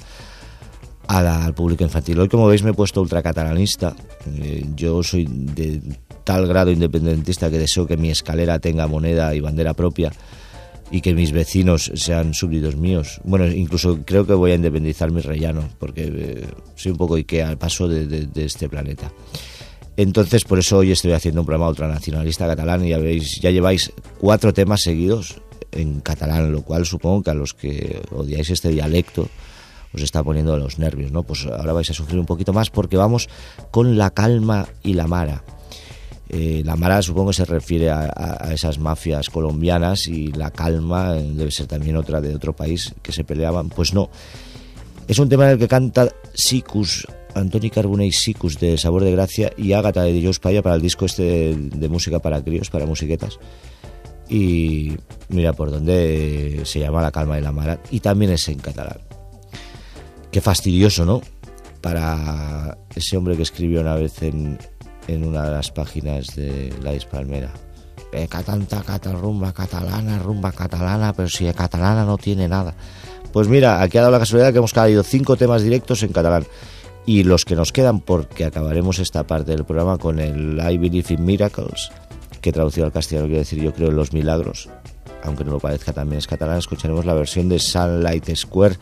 al, 1.09 1.55
público 1.55 1.85
infantil. 1.85 2.21
Hoy, 2.21 2.29
como 2.29 2.47
veis, 2.47 2.63
me 2.63 2.71
he 2.71 2.75
puesto 2.75 3.01
ultracatalanista. 3.01 3.97
Eh, 4.37 4.67
yo 4.77 5.03
soy 5.03 5.27
de 5.27 5.81
tal 6.25 6.47
grado 6.47 6.71
independentista 6.71 7.51
que 7.51 7.59
deseo 7.59 7.87
que 7.87 7.97
mi 7.97 8.11
escalera 8.11 8.59
tenga 8.59 8.87
moneda 8.87 9.35
y 9.35 9.41
bandera 9.41 9.75
propia 9.75 10.13
y 10.91 11.01
que 11.01 11.15
mis 11.15 11.33
vecinos 11.33 11.91
sean 11.95 12.35
súbditos 12.35 12.77
míos. 12.77 13.21
Bueno, 13.25 13.47
incluso 13.47 14.01
creo 14.05 14.27
que 14.27 14.35
voy 14.35 14.53
a 14.53 14.55
independizar 14.55 15.11
mi 15.11 15.21
rellano, 15.21 15.69
porque 15.79 16.11
eh, 16.15 16.47
soy 16.77 16.93
un 16.93 16.99
poco 16.99 17.17
Ikea 17.17 17.49
al 17.49 17.59
paso 17.59 17.89
de, 17.89 18.29
este 18.37 18.69
planeta. 18.69 19.11
Entonces, 19.97 20.45
por 20.45 20.59
eso 20.59 20.79
hoy 20.79 20.93
estoy 20.93 21.13
haciendo 21.13 21.41
un 21.41 21.47
programa 21.47 21.69
ultranacionalista 21.71 22.47
catalán 22.47 22.85
y 22.85 22.91
ya, 22.91 22.99
veis, 22.99 23.41
ya 23.41 23.51
lleváis 23.51 23.93
cuatro 24.19 24.53
temas 24.55 24.83
seguidos 24.83 25.41
en 25.73 26.01
catalán, 26.01 26.53
lo 26.53 26.63
cual 26.63 26.87
supongo 26.87 27.23
que 27.23 27.31
a 27.31 27.35
los 27.35 27.53
que 27.53 28.01
odiáis 28.13 28.49
este 28.51 28.69
dialecto 28.69 29.29
os 29.95 30.03
está 30.03 30.23
poniendo 30.23 30.57
los 30.59 30.79
nervios, 30.79 31.13
¿no? 31.13 31.23
Pues 31.23 31.47
ahora 31.47 31.73
vais 31.73 31.91
a 31.91 31.95
sufrir 31.95 32.19
un 32.19 32.27
poquito 32.27 32.53
más 32.53 32.71
porque 32.71 32.97
vamos 32.97 33.29
con 33.71 33.97
la 33.97 34.11
calma 34.11 34.69
y 34.83 34.95
la 34.95 35.07
mara. 35.07 35.43
Eh, 36.31 36.63
la 36.65 36.77
Mara 36.77 37.01
supongo 37.01 37.31
que 37.31 37.37
se 37.37 37.45
refiere 37.47 37.91
a, 37.91 38.51
esas 38.53 38.79
mafias 38.79 39.31
colombianas 39.31 40.09
y 40.09 40.31
la 40.33 40.51
calma 40.51 41.15
debe 41.15 41.51
ser 41.51 41.67
también 41.67 41.97
otra 41.97 42.21
de 42.21 42.35
otro 42.35 42.55
país 42.55 42.95
que 43.03 43.13
se 43.13 43.25
peleaban. 43.25 43.71
Pues 43.71 43.95
no. 43.95 44.11
Es 45.07 45.19
un 45.19 45.29
tema 45.29 45.47
en 45.47 45.53
el 45.53 45.59
que 45.59 45.69
canta 45.69 46.09
Sicus, 46.35 47.07
Antoni 47.35 47.71
Carbonell 47.71 48.13
Sicus 48.13 48.61
de 48.61 48.77
Sabor 48.77 49.05
de 49.05 49.13
Gracia 49.13 49.53
y 49.57 49.73
Ágata 49.73 50.03
de 50.03 50.13
Dios 50.13 50.39
Paya 50.39 50.61
para 50.61 50.75
el 50.75 50.83
disco 50.83 51.07
este 51.07 51.57
de, 51.57 51.89
música 51.89 52.19
para 52.19 52.43
críos, 52.43 52.69
para 52.69 52.85
musiquetas. 52.85 53.39
y 54.29 54.99
mira 55.31 55.55
por 55.55 55.71
dónde 55.71 56.61
se 56.65 56.81
llama 56.81 57.01
La 57.01 57.11
calma 57.11 57.37
de 57.37 57.41
la 57.41 57.53
mar 57.53 57.81
y 57.91 58.01
también 58.01 58.33
es 58.33 58.47
en 58.51 58.59
catalán. 58.59 59.08
Qué 60.31 60.41
fastidioso, 60.41 61.05
¿no? 61.05 61.23
Para 61.81 62.79
ese 62.95 63.17
hombre 63.17 63.37
que 63.37 63.43
escribió 63.43 63.81
una 63.81 63.95
vez 63.95 64.23
en, 64.23 64.59
en 65.07 65.25
una 65.25 65.45
de 65.45 65.51
las 65.53 65.71
páginas 65.71 66.35
de 66.37 66.73
La 66.83 66.93
Palmera. 67.11 67.53
Eh, 68.13 68.27
tanta 68.27 68.83
rumba 69.13 69.53
catalana, 69.53 70.19
rumba 70.19 70.53
catalana, 70.53 71.13
pero 71.13 71.29
si 71.29 71.45
catalana 71.53 72.05
no 72.05 72.17
tiene 72.17 72.49
nada. 72.49 72.75
Pues 73.33 73.49
mira, 73.49 73.83
aquí 73.83 73.99
ha 73.99 74.03
dado 74.03 74.13
la 74.13 74.19
casualidad 74.19 74.53
que 74.53 74.59
hemos 74.59 74.73
caído 74.73 75.03
cinco 75.03 75.37
temas 75.37 75.63
directos 75.63 76.03
en 76.03 76.13
catalán. 76.13 76.47
Y 77.05 77.25
los 77.25 77.45
que 77.45 77.57
nos 77.57 77.73
quedan, 77.73 78.01
porque 78.01 78.45
acabaremos 78.45 78.99
esta 78.99 79.27
parte 79.27 79.53
del 79.53 79.65
programa 79.65 79.99
con 79.99 80.19
el 80.19 80.59
I 80.59 80.77
Believe 80.77 81.15
in 81.15 81.25
Miracles, 81.25 81.91
que 82.41 82.53
traducido 82.53 82.87
al 82.87 82.93
castellano 82.93 83.27
quiere 83.27 83.41
decir 83.41 83.63
yo 83.63 83.73
creo 83.73 83.89
en 83.89 83.97
los 83.97 84.13
milagros, 84.13 84.69
aunque 85.23 85.45
no 85.45 85.53
lo 85.53 85.59
parezca 85.59 85.93
también 85.93 86.19
es 86.19 86.27
catalán, 86.27 86.59
escucharemos 86.59 87.05
la 87.05 87.15
versión 87.15 87.49
de 87.49 87.59
Sunlight 87.59 88.35
Square, 88.35 88.77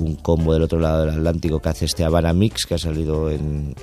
un 0.00 0.16
combo 0.16 0.52
del 0.52 0.62
otro 0.62 0.78
lado 0.78 1.06
del 1.06 1.14
Atlántico 1.14 1.60
que 1.60 1.68
hace 1.68 1.84
este 1.84 2.04
Habana 2.04 2.32
Mix 2.32 2.66
que 2.66 2.74
ha 2.74 2.78
salido 2.78 3.30
en, 3.30 3.74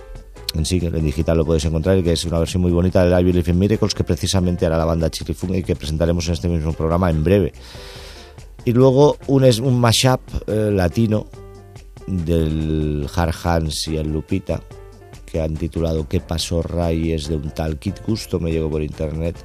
en 0.54 0.66
sí, 0.66 0.80
en 0.82 1.04
digital 1.04 1.38
lo 1.38 1.46
podéis 1.46 1.66
encontrar, 1.66 1.98
y 1.98 2.04
que 2.04 2.14
es 2.14 2.26
una 2.26 2.40
versión 2.40 2.62
muy 2.62 2.72
bonita 2.72 3.04
del 3.04 3.20
I 3.20 3.24
Believe 3.24 3.52
in 3.52 3.60
Miracles 3.60 3.96
que 3.96 4.04
precisamente 4.04 4.66
hará 4.66 4.78
la 4.78 4.86
banda 4.86 5.10
Chirifunga 5.10 5.58
y 5.58 5.64
que 5.64 5.76
presentaremos 5.76 6.28
en 6.28 6.34
este 6.34 6.48
mismo 6.48 6.74
programa 6.74 7.10
en 7.10 7.24
breve. 7.24 7.54
Y 8.66 8.72
luego 8.72 9.18
un, 9.28 9.44
un 9.44 9.80
mashup 9.80 10.22
eh, 10.48 10.72
latino 10.72 11.26
del 12.08 13.08
Hard 13.14 13.36
Hans 13.44 13.88
y 13.88 13.98
el 13.98 14.12
Lupita, 14.12 14.62
que 15.26 15.42
han 15.42 15.56
titulado 15.56 16.08
¿Qué 16.08 16.20
pasó 16.20 16.62
Ray? 16.62 17.12
es 17.14 17.28
de 17.28 17.36
un 17.36 17.50
tal 17.52 17.80
Kit 17.80 18.06
Gusto, 18.06 18.40
me 18.40 18.52
llegó 18.52 18.70
por 18.70 18.84
internet 18.84 19.36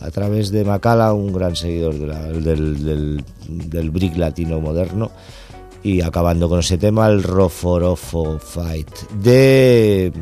a 0.00 0.10
través 0.10 0.50
de 0.50 0.64
Macala, 0.64 1.12
un 1.12 1.32
gran 1.32 1.56
seguidor 1.56 1.94
del, 1.94 2.84
del, 2.84 3.24
del 3.46 3.90
brick 3.90 4.16
latino 4.16 4.60
moderno. 4.60 5.10
Y 5.86 6.00
acabando 6.00 6.48
con 6.48 6.58
ese 6.58 6.78
tema, 6.78 7.06
el 7.06 7.22
Roforofo 7.22 8.40
Fight 8.40 8.90
de. 9.22 10.12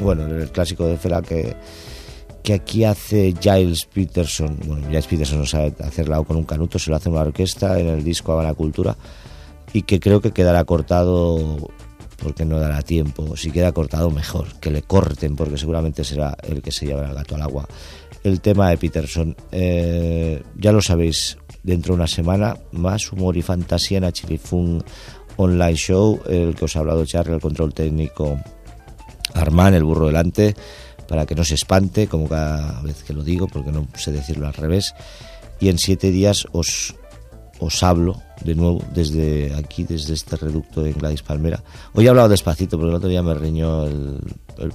Bueno, 0.00 0.26
el 0.26 0.50
clásico 0.50 0.84
de 0.84 0.98
Fela 0.98 1.22
que, 1.22 1.54
que 2.42 2.54
aquí 2.54 2.82
hace 2.82 3.32
Giles 3.40 3.84
Peterson. 3.84 4.58
Bueno, 4.66 4.88
Giles 4.88 5.06
Peterson 5.06 5.38
no 5.38 5.46
sabe 5.46 5.72
hacerla 5.84 6.20
con 6.24 6.36
un 6.36 6.42
canuto, 6.42 6.80
se 6.80 6.90
lo 6.90 6.96
hace 6.96 7.08
una 7.08 7.20
orquesta 7.20 7.78
en 7.78 7.86
el 7.86 8.02
disco 8.02 8.32
Habana 8.32 8.52
Cultura 8.54 8.96
y 9.72 9.82
que 9.82 10.00
creo 10.00 10.20
que 10.20 10.32
quedará 10.32 10.64
cortado 10.64 11.70
porque 12.16 12.44
no 12.44 12.58
dará 12.58 12.82
tiempo. 12.82 13.36
Si 13.36 13.52
queda 13.52 13.70
cortado, 13.70 14.10
mejor, 14.10 14.58
que 14.58 14.72
le 14.72 14.82
corten, 14.82 15.36
porque 15.36 15.56
seguramente 15.56 16.02
será 16.02 16.36
el 16.42 16.62
que 16.62 16.72
se 16.72 16.84
llevará 16.84 17.10
el 17.10 17.14
gato 17.14 17.36
al 17.36 17.42
agua. 17.42 17.68
El 18.24 18.40
tema 18.40 18.70
de 18.70 18.76
Peterson, 18.76 19.36
eh, 19.52 20.42
ya 20.56 20.72
lo 20.72 20.82
sabéis, 20.82 21.38
dentro 21.66 21.94
de 21.94 21.96
una 21.96 22.06
semana, 22.06 22.56
más 22.72 23.12
humor 23.12 23.36
y 23.36 23.42
fantasía 23.42 23.98
en 23.98 24.04
Achilifun 24.04 24.82
Online 25.36 25.74
Show, 25.74 26.20
el 26.28 26.54
que 26.54 26.64
os 26.64 26.76
ha 26.76 26.78
hablado 26.78 27.04
Charlie, 27.04 27.34
el 27.34 27.40
control 27.40 27.74
técnico 27.74 28.40
Armán, 29.34 29.74
el 29.74 29.84
burro 29.84 30.06
delante, 30.06 30.54
para 31.08 31.26
que 31.26 31.34
no 31.34 31.44
se 31.44 31.54
espante, 31.54 32.06
como 32.06 32.28
cada 32.28 32.80
vez 32.82 33.02
que 33.02 33.12
lo 33.12 33.22
digo, 33.22 33.48
porque 33.48 33.72
no 33.72 33.86
sé 33.94 34.12
decirlo 34.12 34.46
al 34.46 34.54
revés. 34.54 34.94
Y 35.60 35.68
en 35.68 35.78
siete 35.78 36.10
días 36.10 36.46
os 36.52 36.94
os 37.58 37.82
hablo 37.82 38.20
de 38.44 38.54
nuevo 38.54 38.82
desde 38.94 39.54
aquí, 39.54 39.84
desde 39.84 40.14
este 40.14 40.36
reducto 40.36 40.84
en 40.84 40.92
Gladys 40.92 41.22
Palmera. 41.22 41.62
Hoy 41.94 42.06
he 42.06 42.08
hablado 42.08 42.28
despacito 42.28 42.76
porque 42.76 42.90
el 42.90 42.96
otro 42.96 43.08
día 43.08 43.22
me 43.22 43.34
reñó 43.34 43.86
el, 43.86 44.20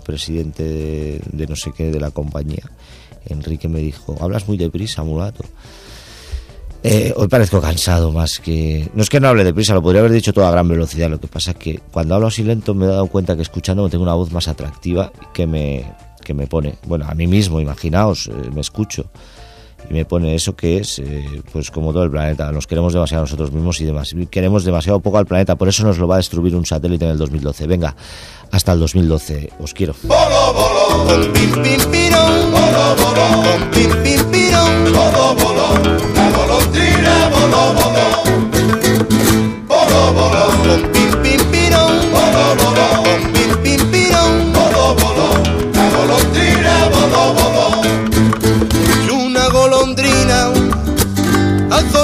presidente 0.04 0.64
de, 0.64 1.48
no 1.48 1.56
sé 1.56 1.72
qué 1.76 1.92
de 1.92 2.00
la 2.00 2.12
compañía. 2.12 2.64
Enrique 3.26 3.68
me 3.68 3.80
dijo, 3.80 4.18
hablas 4.20 4.48
muy 4.48 4.58
deprisa, 4.58 5.04
mulato. 5.04 5.44
Eh, 6.84 7.14
hoy 7.16 7.28
parezco 7.28 7.62
cansado 7.62 8.12
más 8.12 8.40
que... 8.40 8.90
No 8.94 9.04
es 9.04 9.10
que 9.10 9.20
no 9.20 9.28
hable 9.28 9.44
deprisa, 9.44 9.74
lo 9.74 9.84
podría 9.84 10.00
haber 10.00 10.12
dicho 10.12 10.34
todo 10.34 10.48
a 10.48 10.52
gran 10.52 10.68
velocidad. 10.68 11.10
Lo 11.10 11.20
que 11.20 11.28
pasa 11.28 11.52
es 11.52 11.58
que 11.58 11.80
cuando 11.92 12.16
hablo 12.16 12.28
así 12.28 12.44
lento 12.44 12.74
me 12.74 12.86
he 12.86 12.90
dado 12.90 13.06
cuenta 13.08 13.36
que 13.36 13.44
escuchando 13.44 13.88
tengo 13.90 14.04
una 14.04 14.16
voz 14.16 14.32
más 14.32 14.48
atractiva 14.48 15.12
que 15.34 15.46
me, 15.46 15.86
que 16.24 16.34
me 16.34 16.48
pone... 16.48 16.76
Bueno, 16.88 17.06
a 17.08 17.14
mí 17.14 17.28
mismo, 17.28 17.60
imaginaos, 17.60 18.28
eh, 18.28 18.50
me 18.52 18.62
escucho 18.62 19.06
y 19.90 19.94
me 19.94 20.06
pone 20.06 20.36
eso 20.36 20.56
que 20.56 20.78
es, 20.78 21.00
eh, 21.00 21.42
pues 21.52 21.72
como 21.72 21.92
todo 21.92 22.04
el 22.04 22.12
planeta, 22.12 22.52
nos 22.52 22.68
queremos 22.68 22.94
demasiado 22.94 23.24
nosotros 23.24 23.52
mismos 23.52 23.82
y 23.82 23.86
demás, 23.86 24.14
queremos 24.30 24.64
demasiado 24.64 25.00
poco 25.00 25.18
al 25.18 25.26
planeta, 25.26 25.56
por 25.56 25.68
eso 25.68 25.84
nos 25.84 25.98
lo 25.98 26.08
va 26.08 26.16
a 26.16 26.18
destruir 26.18 26.56
un 26.56 26.66
satélite 26.66 27.06
en 27.06 27.12
el 27.12 27.18
2012. 27.18 27.68
Venga, 27.68 27.96
hasta 28.52 28.74
el 28.74 28.80
2012, 28.80 29.50
os 29.60 29.74
quiero. 29.74 29.96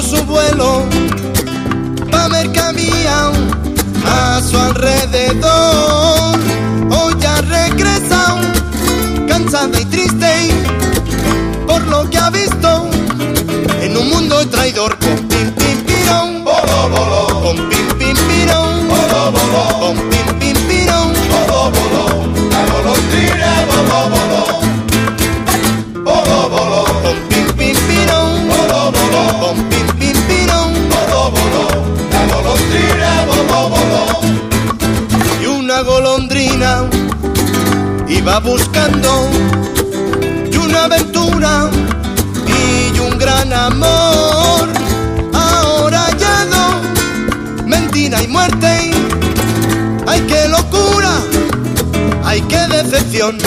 Su 0.08 0.24
vuelo 0.24 0.86
va 2.14 2.30
mercancía 2.30 3.32
a 4.06 4.42
su 4.42 4.58
alrededor. 4.58 6.40
Hoy 6.90 7.14
ya 7.20 7.42
regresa 7.42 8.38
cansada 9.28 9.80
y 9.80 9.86
triste 9.86 10.50
por 11.68 11.82
lo 11.88 12.10
que 12.10 12.18
ha 12.18 12.30
visto 12.30 12.97
un 14.08 14.14
mundo 14.14 14.48
traidor. 14.48 14.98
Con 15.00 15.16
pim 15.28 15.52
pim 15.54 15.78
pirón, 15.86 16.44
bolo 16.44 16.90
bolo, 16.90 17.54
pim 17.70 17.88
pim 18.00 18.18
pirón, 18.28 18.88
bolo 18.88 19.32
bolo, 19.36 19.94
pim 20.10 20.28
pim 20.40 20.58
pirón, 20.68 21.14
bolo 21.32 21.72
bolo, 21.76 22.04
la 22.52 22.62
golondrina, 22.72 23.52
bolo 23.70 24.00
bolo. 24.14 24.42
Bolo, 26.08 26.40
bolo, 26.50 26.82
con 27.04 27.18
pim 27.30 27.48
pim 27.58 27.78
pirón, 27.88 28.48
bolo, 28.50 28.80
bolo, 28.96 29.22
con 29.42 29.58
pim 29.70 29.88
y 35.42 35.46
una 35.46 35.82
golondrina 35.82 36.90
iba 38.08 38.40
buscando 38.40 39.30
amor. 43.66 44.70
Ahora 45.34 46.10
ya 46.18 46.46
no, 46.46 47.66
mentira 47.66 48.22
y 48.22 48.28
muerte. 48.28 48.92
Ay, 50.08 50.22
qué 50.28 50.48
locura, 50.48 51.12
ay, 52.24 52.42
qué 52.42 52.68
decepción. 52.68 53.38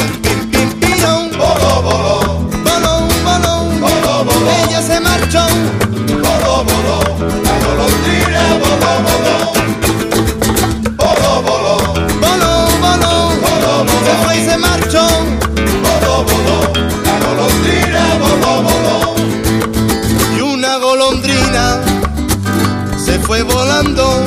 Volando, 23.43 24.23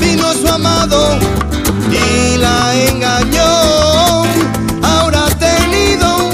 vino 0.00 0.32
su 0.32 0.48
amado 0.48 1.18
y 1.90 2.36
la 2.36 2.74
engañó. 2.74 4.24
Ahora 4.82 5.26
ha 5.26 5.30
tenido 5.38 6.30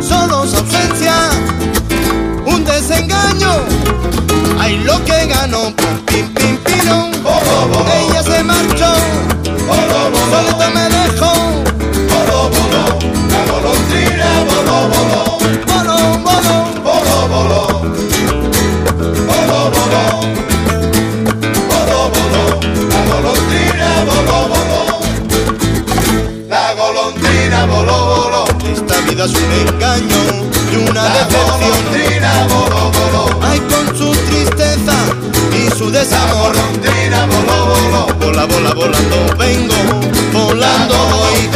solo 0.00 0.46
su 0.46 0.56
ausencia, 0.56 1.14
un 2.44 2.64
desengaño. 2.64 3.52
Ay, 4.58 4.78
lo 4.84 5.02
que 5.04 5.26
ganó, 5.26 5.74
pim, 5.76 6.28
pim, 6.34 6.56
pim, 6.58 6.80
Ella 7.98 8.22
se 8.22 8.42
marchó, 8.44 8.75
vidas 29.16 29.30
un 29.32 29.68
engaño 29.68 30.22
y 30.72 30.90
una 30.90 31.04
la 31.04 31.24
decepción. 31.24 32.48
Bolo, 32.48 32.90
bolo. 32.92 33.40
Ay, 33.42 33.60
con 33.60 33.96
su 33.96 34.10
tristeza 34.10 34.92
y 35.52 35.70
su 35.78 35.90
desamor. 35.90 36.54
La 37.10 37.26
bolo, 37.26 38.06
bola, 38.20 38.44
bola, 38.44 38.74
volando 38.74 39.16
vengo, 39.38 39.74
volando 40.32 40.94
hoy. 40.94 41.48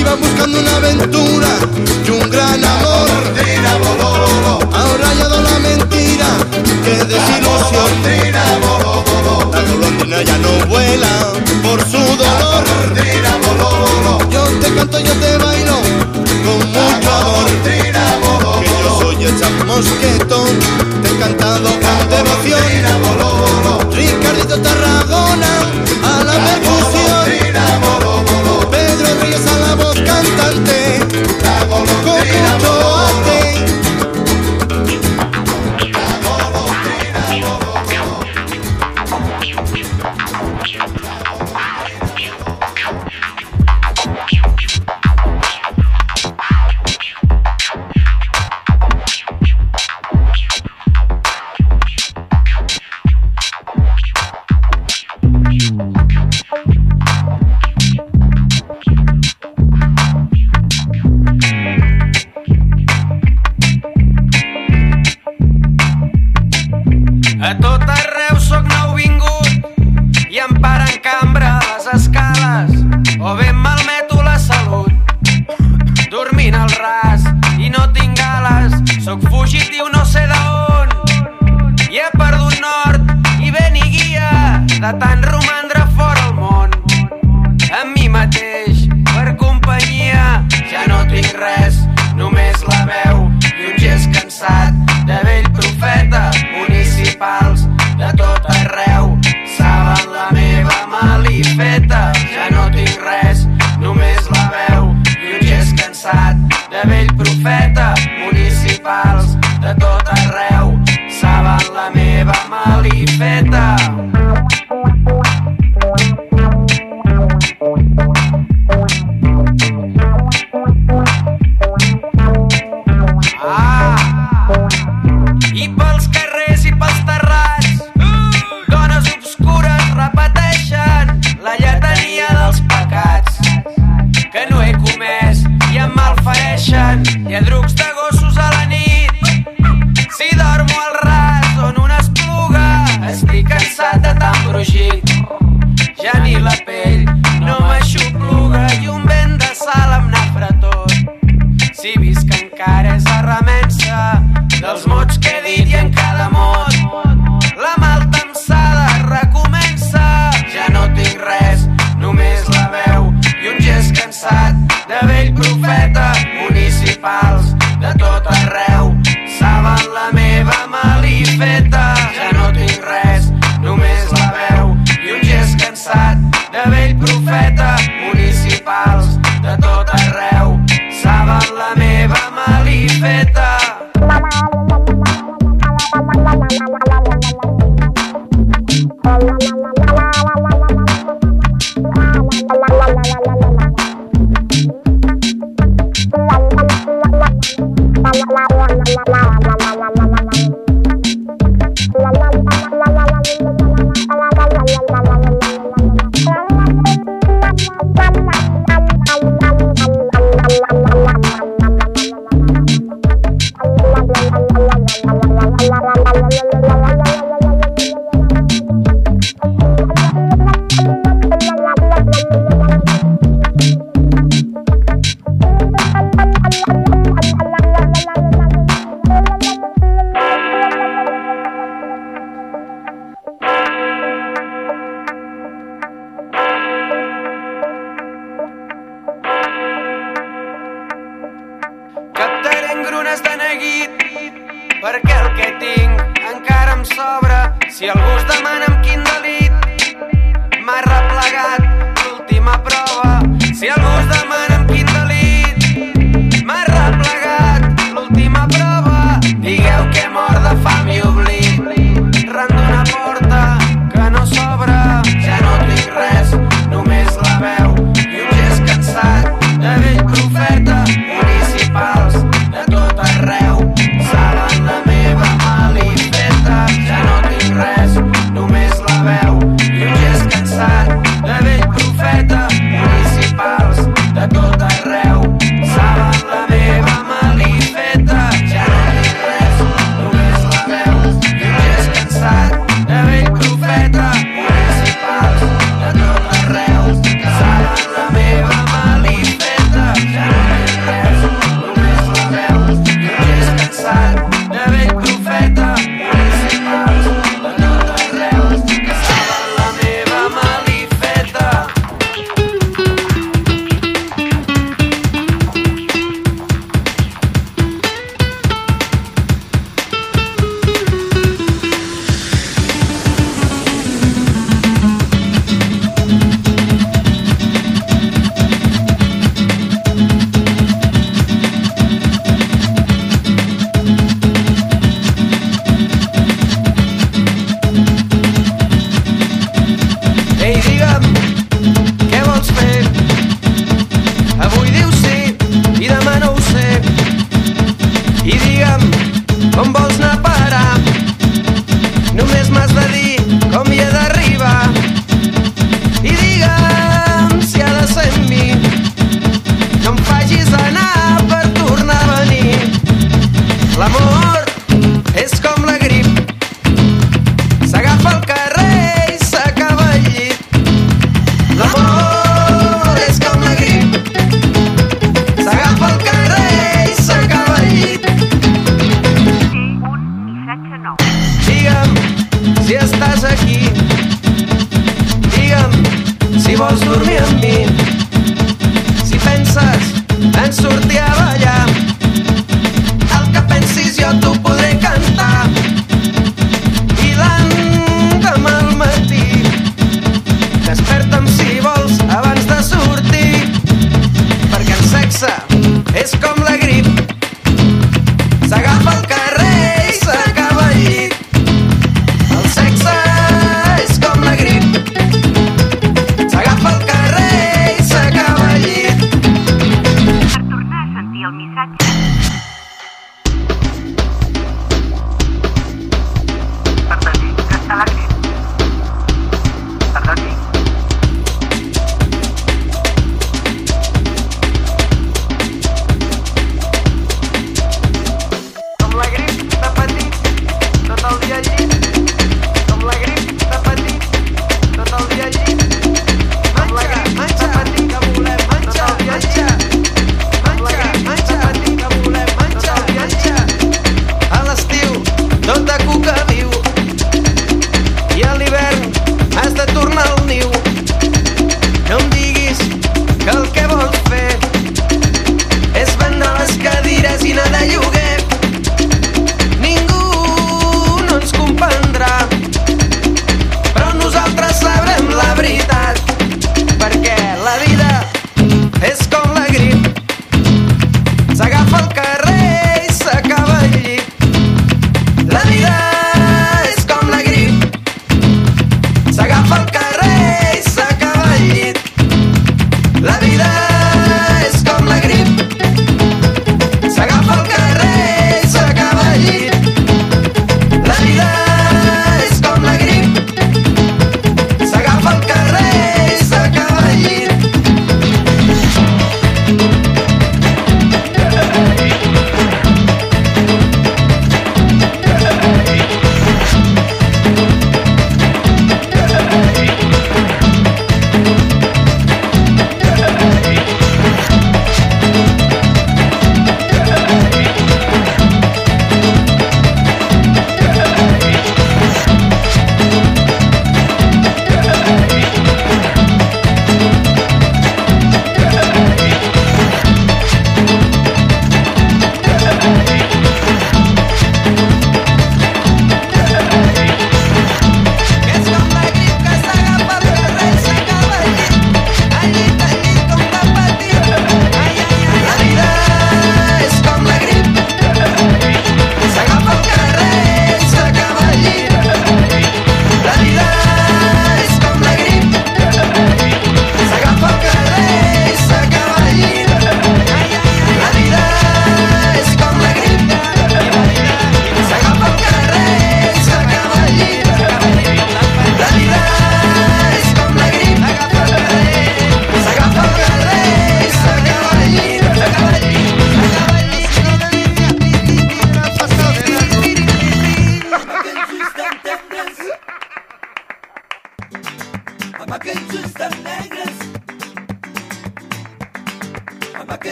Iba 0.00 0.14
buscando 0.14 0.60
una 0.60 0.76
aventura 0.76 1.48
y 2.06 2.10
un 2.10 2.30
gran 2.30 2.64
amor. 2.64 3.08
Ahora 4.72 5.08
hallado 5.08 5.42
la 5.42 5.58
mentira, 5.58 6.26
que 6.84 7.04
desilusión. 7.04 7.90
La 9.52 9.60
golondrina 9.62 10.22
ya 10.22 10.38
no 10.38 10.66
vuela. 10.68 11.47
Mosquetón, 19.66 20.48
te 21.02 21.08
he 21.08 21.18
cantado 21.18 21.77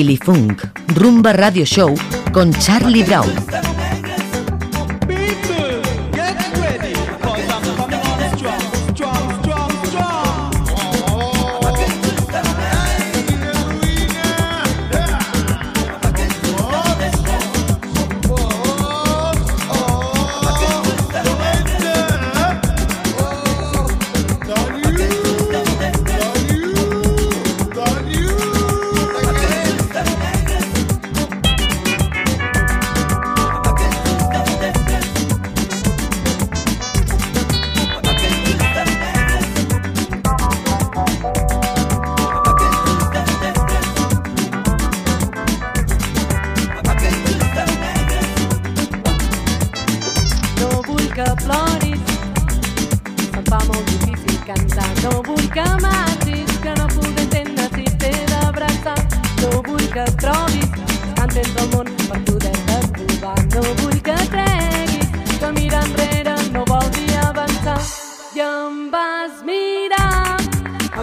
Silly 0.00 0.18
Rumba 0.94 1.32
Radio 1.32 1.66
Show 1.66 1.94
con 2.32 2.50
Charlie 2.52 3.04
Brown. 3.04 3.49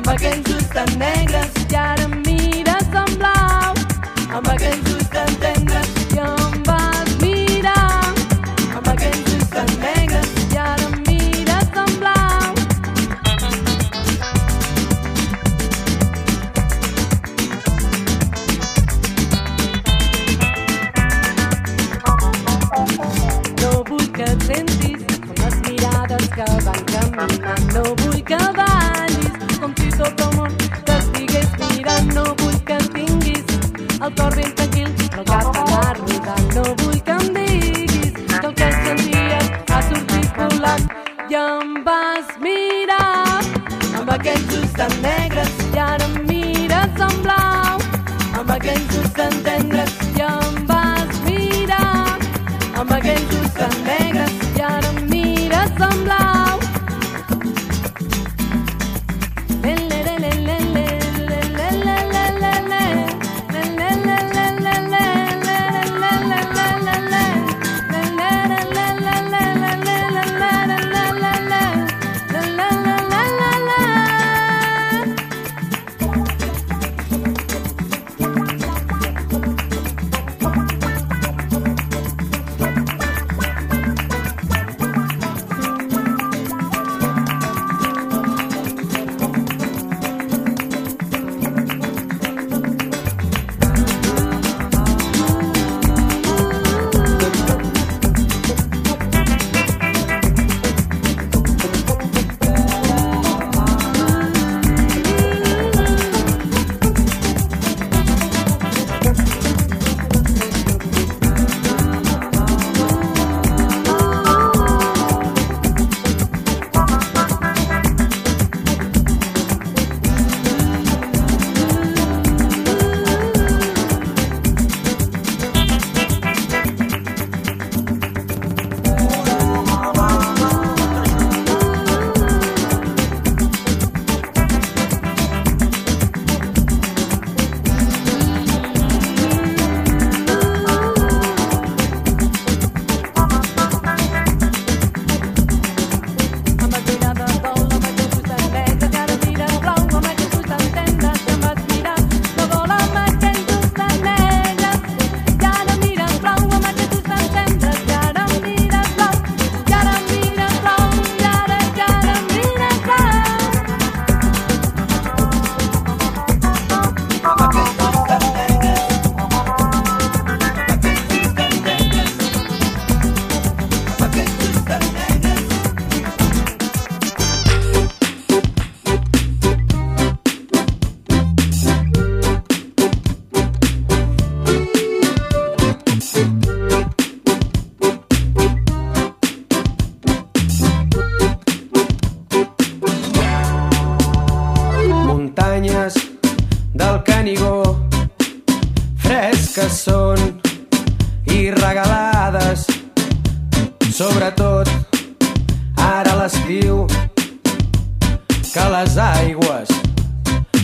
I 0.08 0.16
can't 0.16 0.48
sus 0.48 0.70
tan 0.70 0.98
negras 0.98 1.57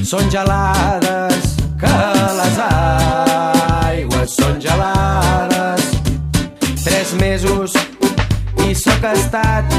són 0.05 0.29
gelades, 0.29 1.55
que 1.79 1.91
les 2.39 2.57
aigües 2.65 4.35
són 4.35 4.59
gelades. 4.61 5.85
Tres 6.83 7.13
mesos 7.19 7.77
i 8.67 8.75
sóc 8.75 9.07
estat 9.13 9.77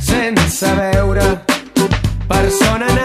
sense 0.00 0.72
veure 0.80 1.26
persona 2.28 2.97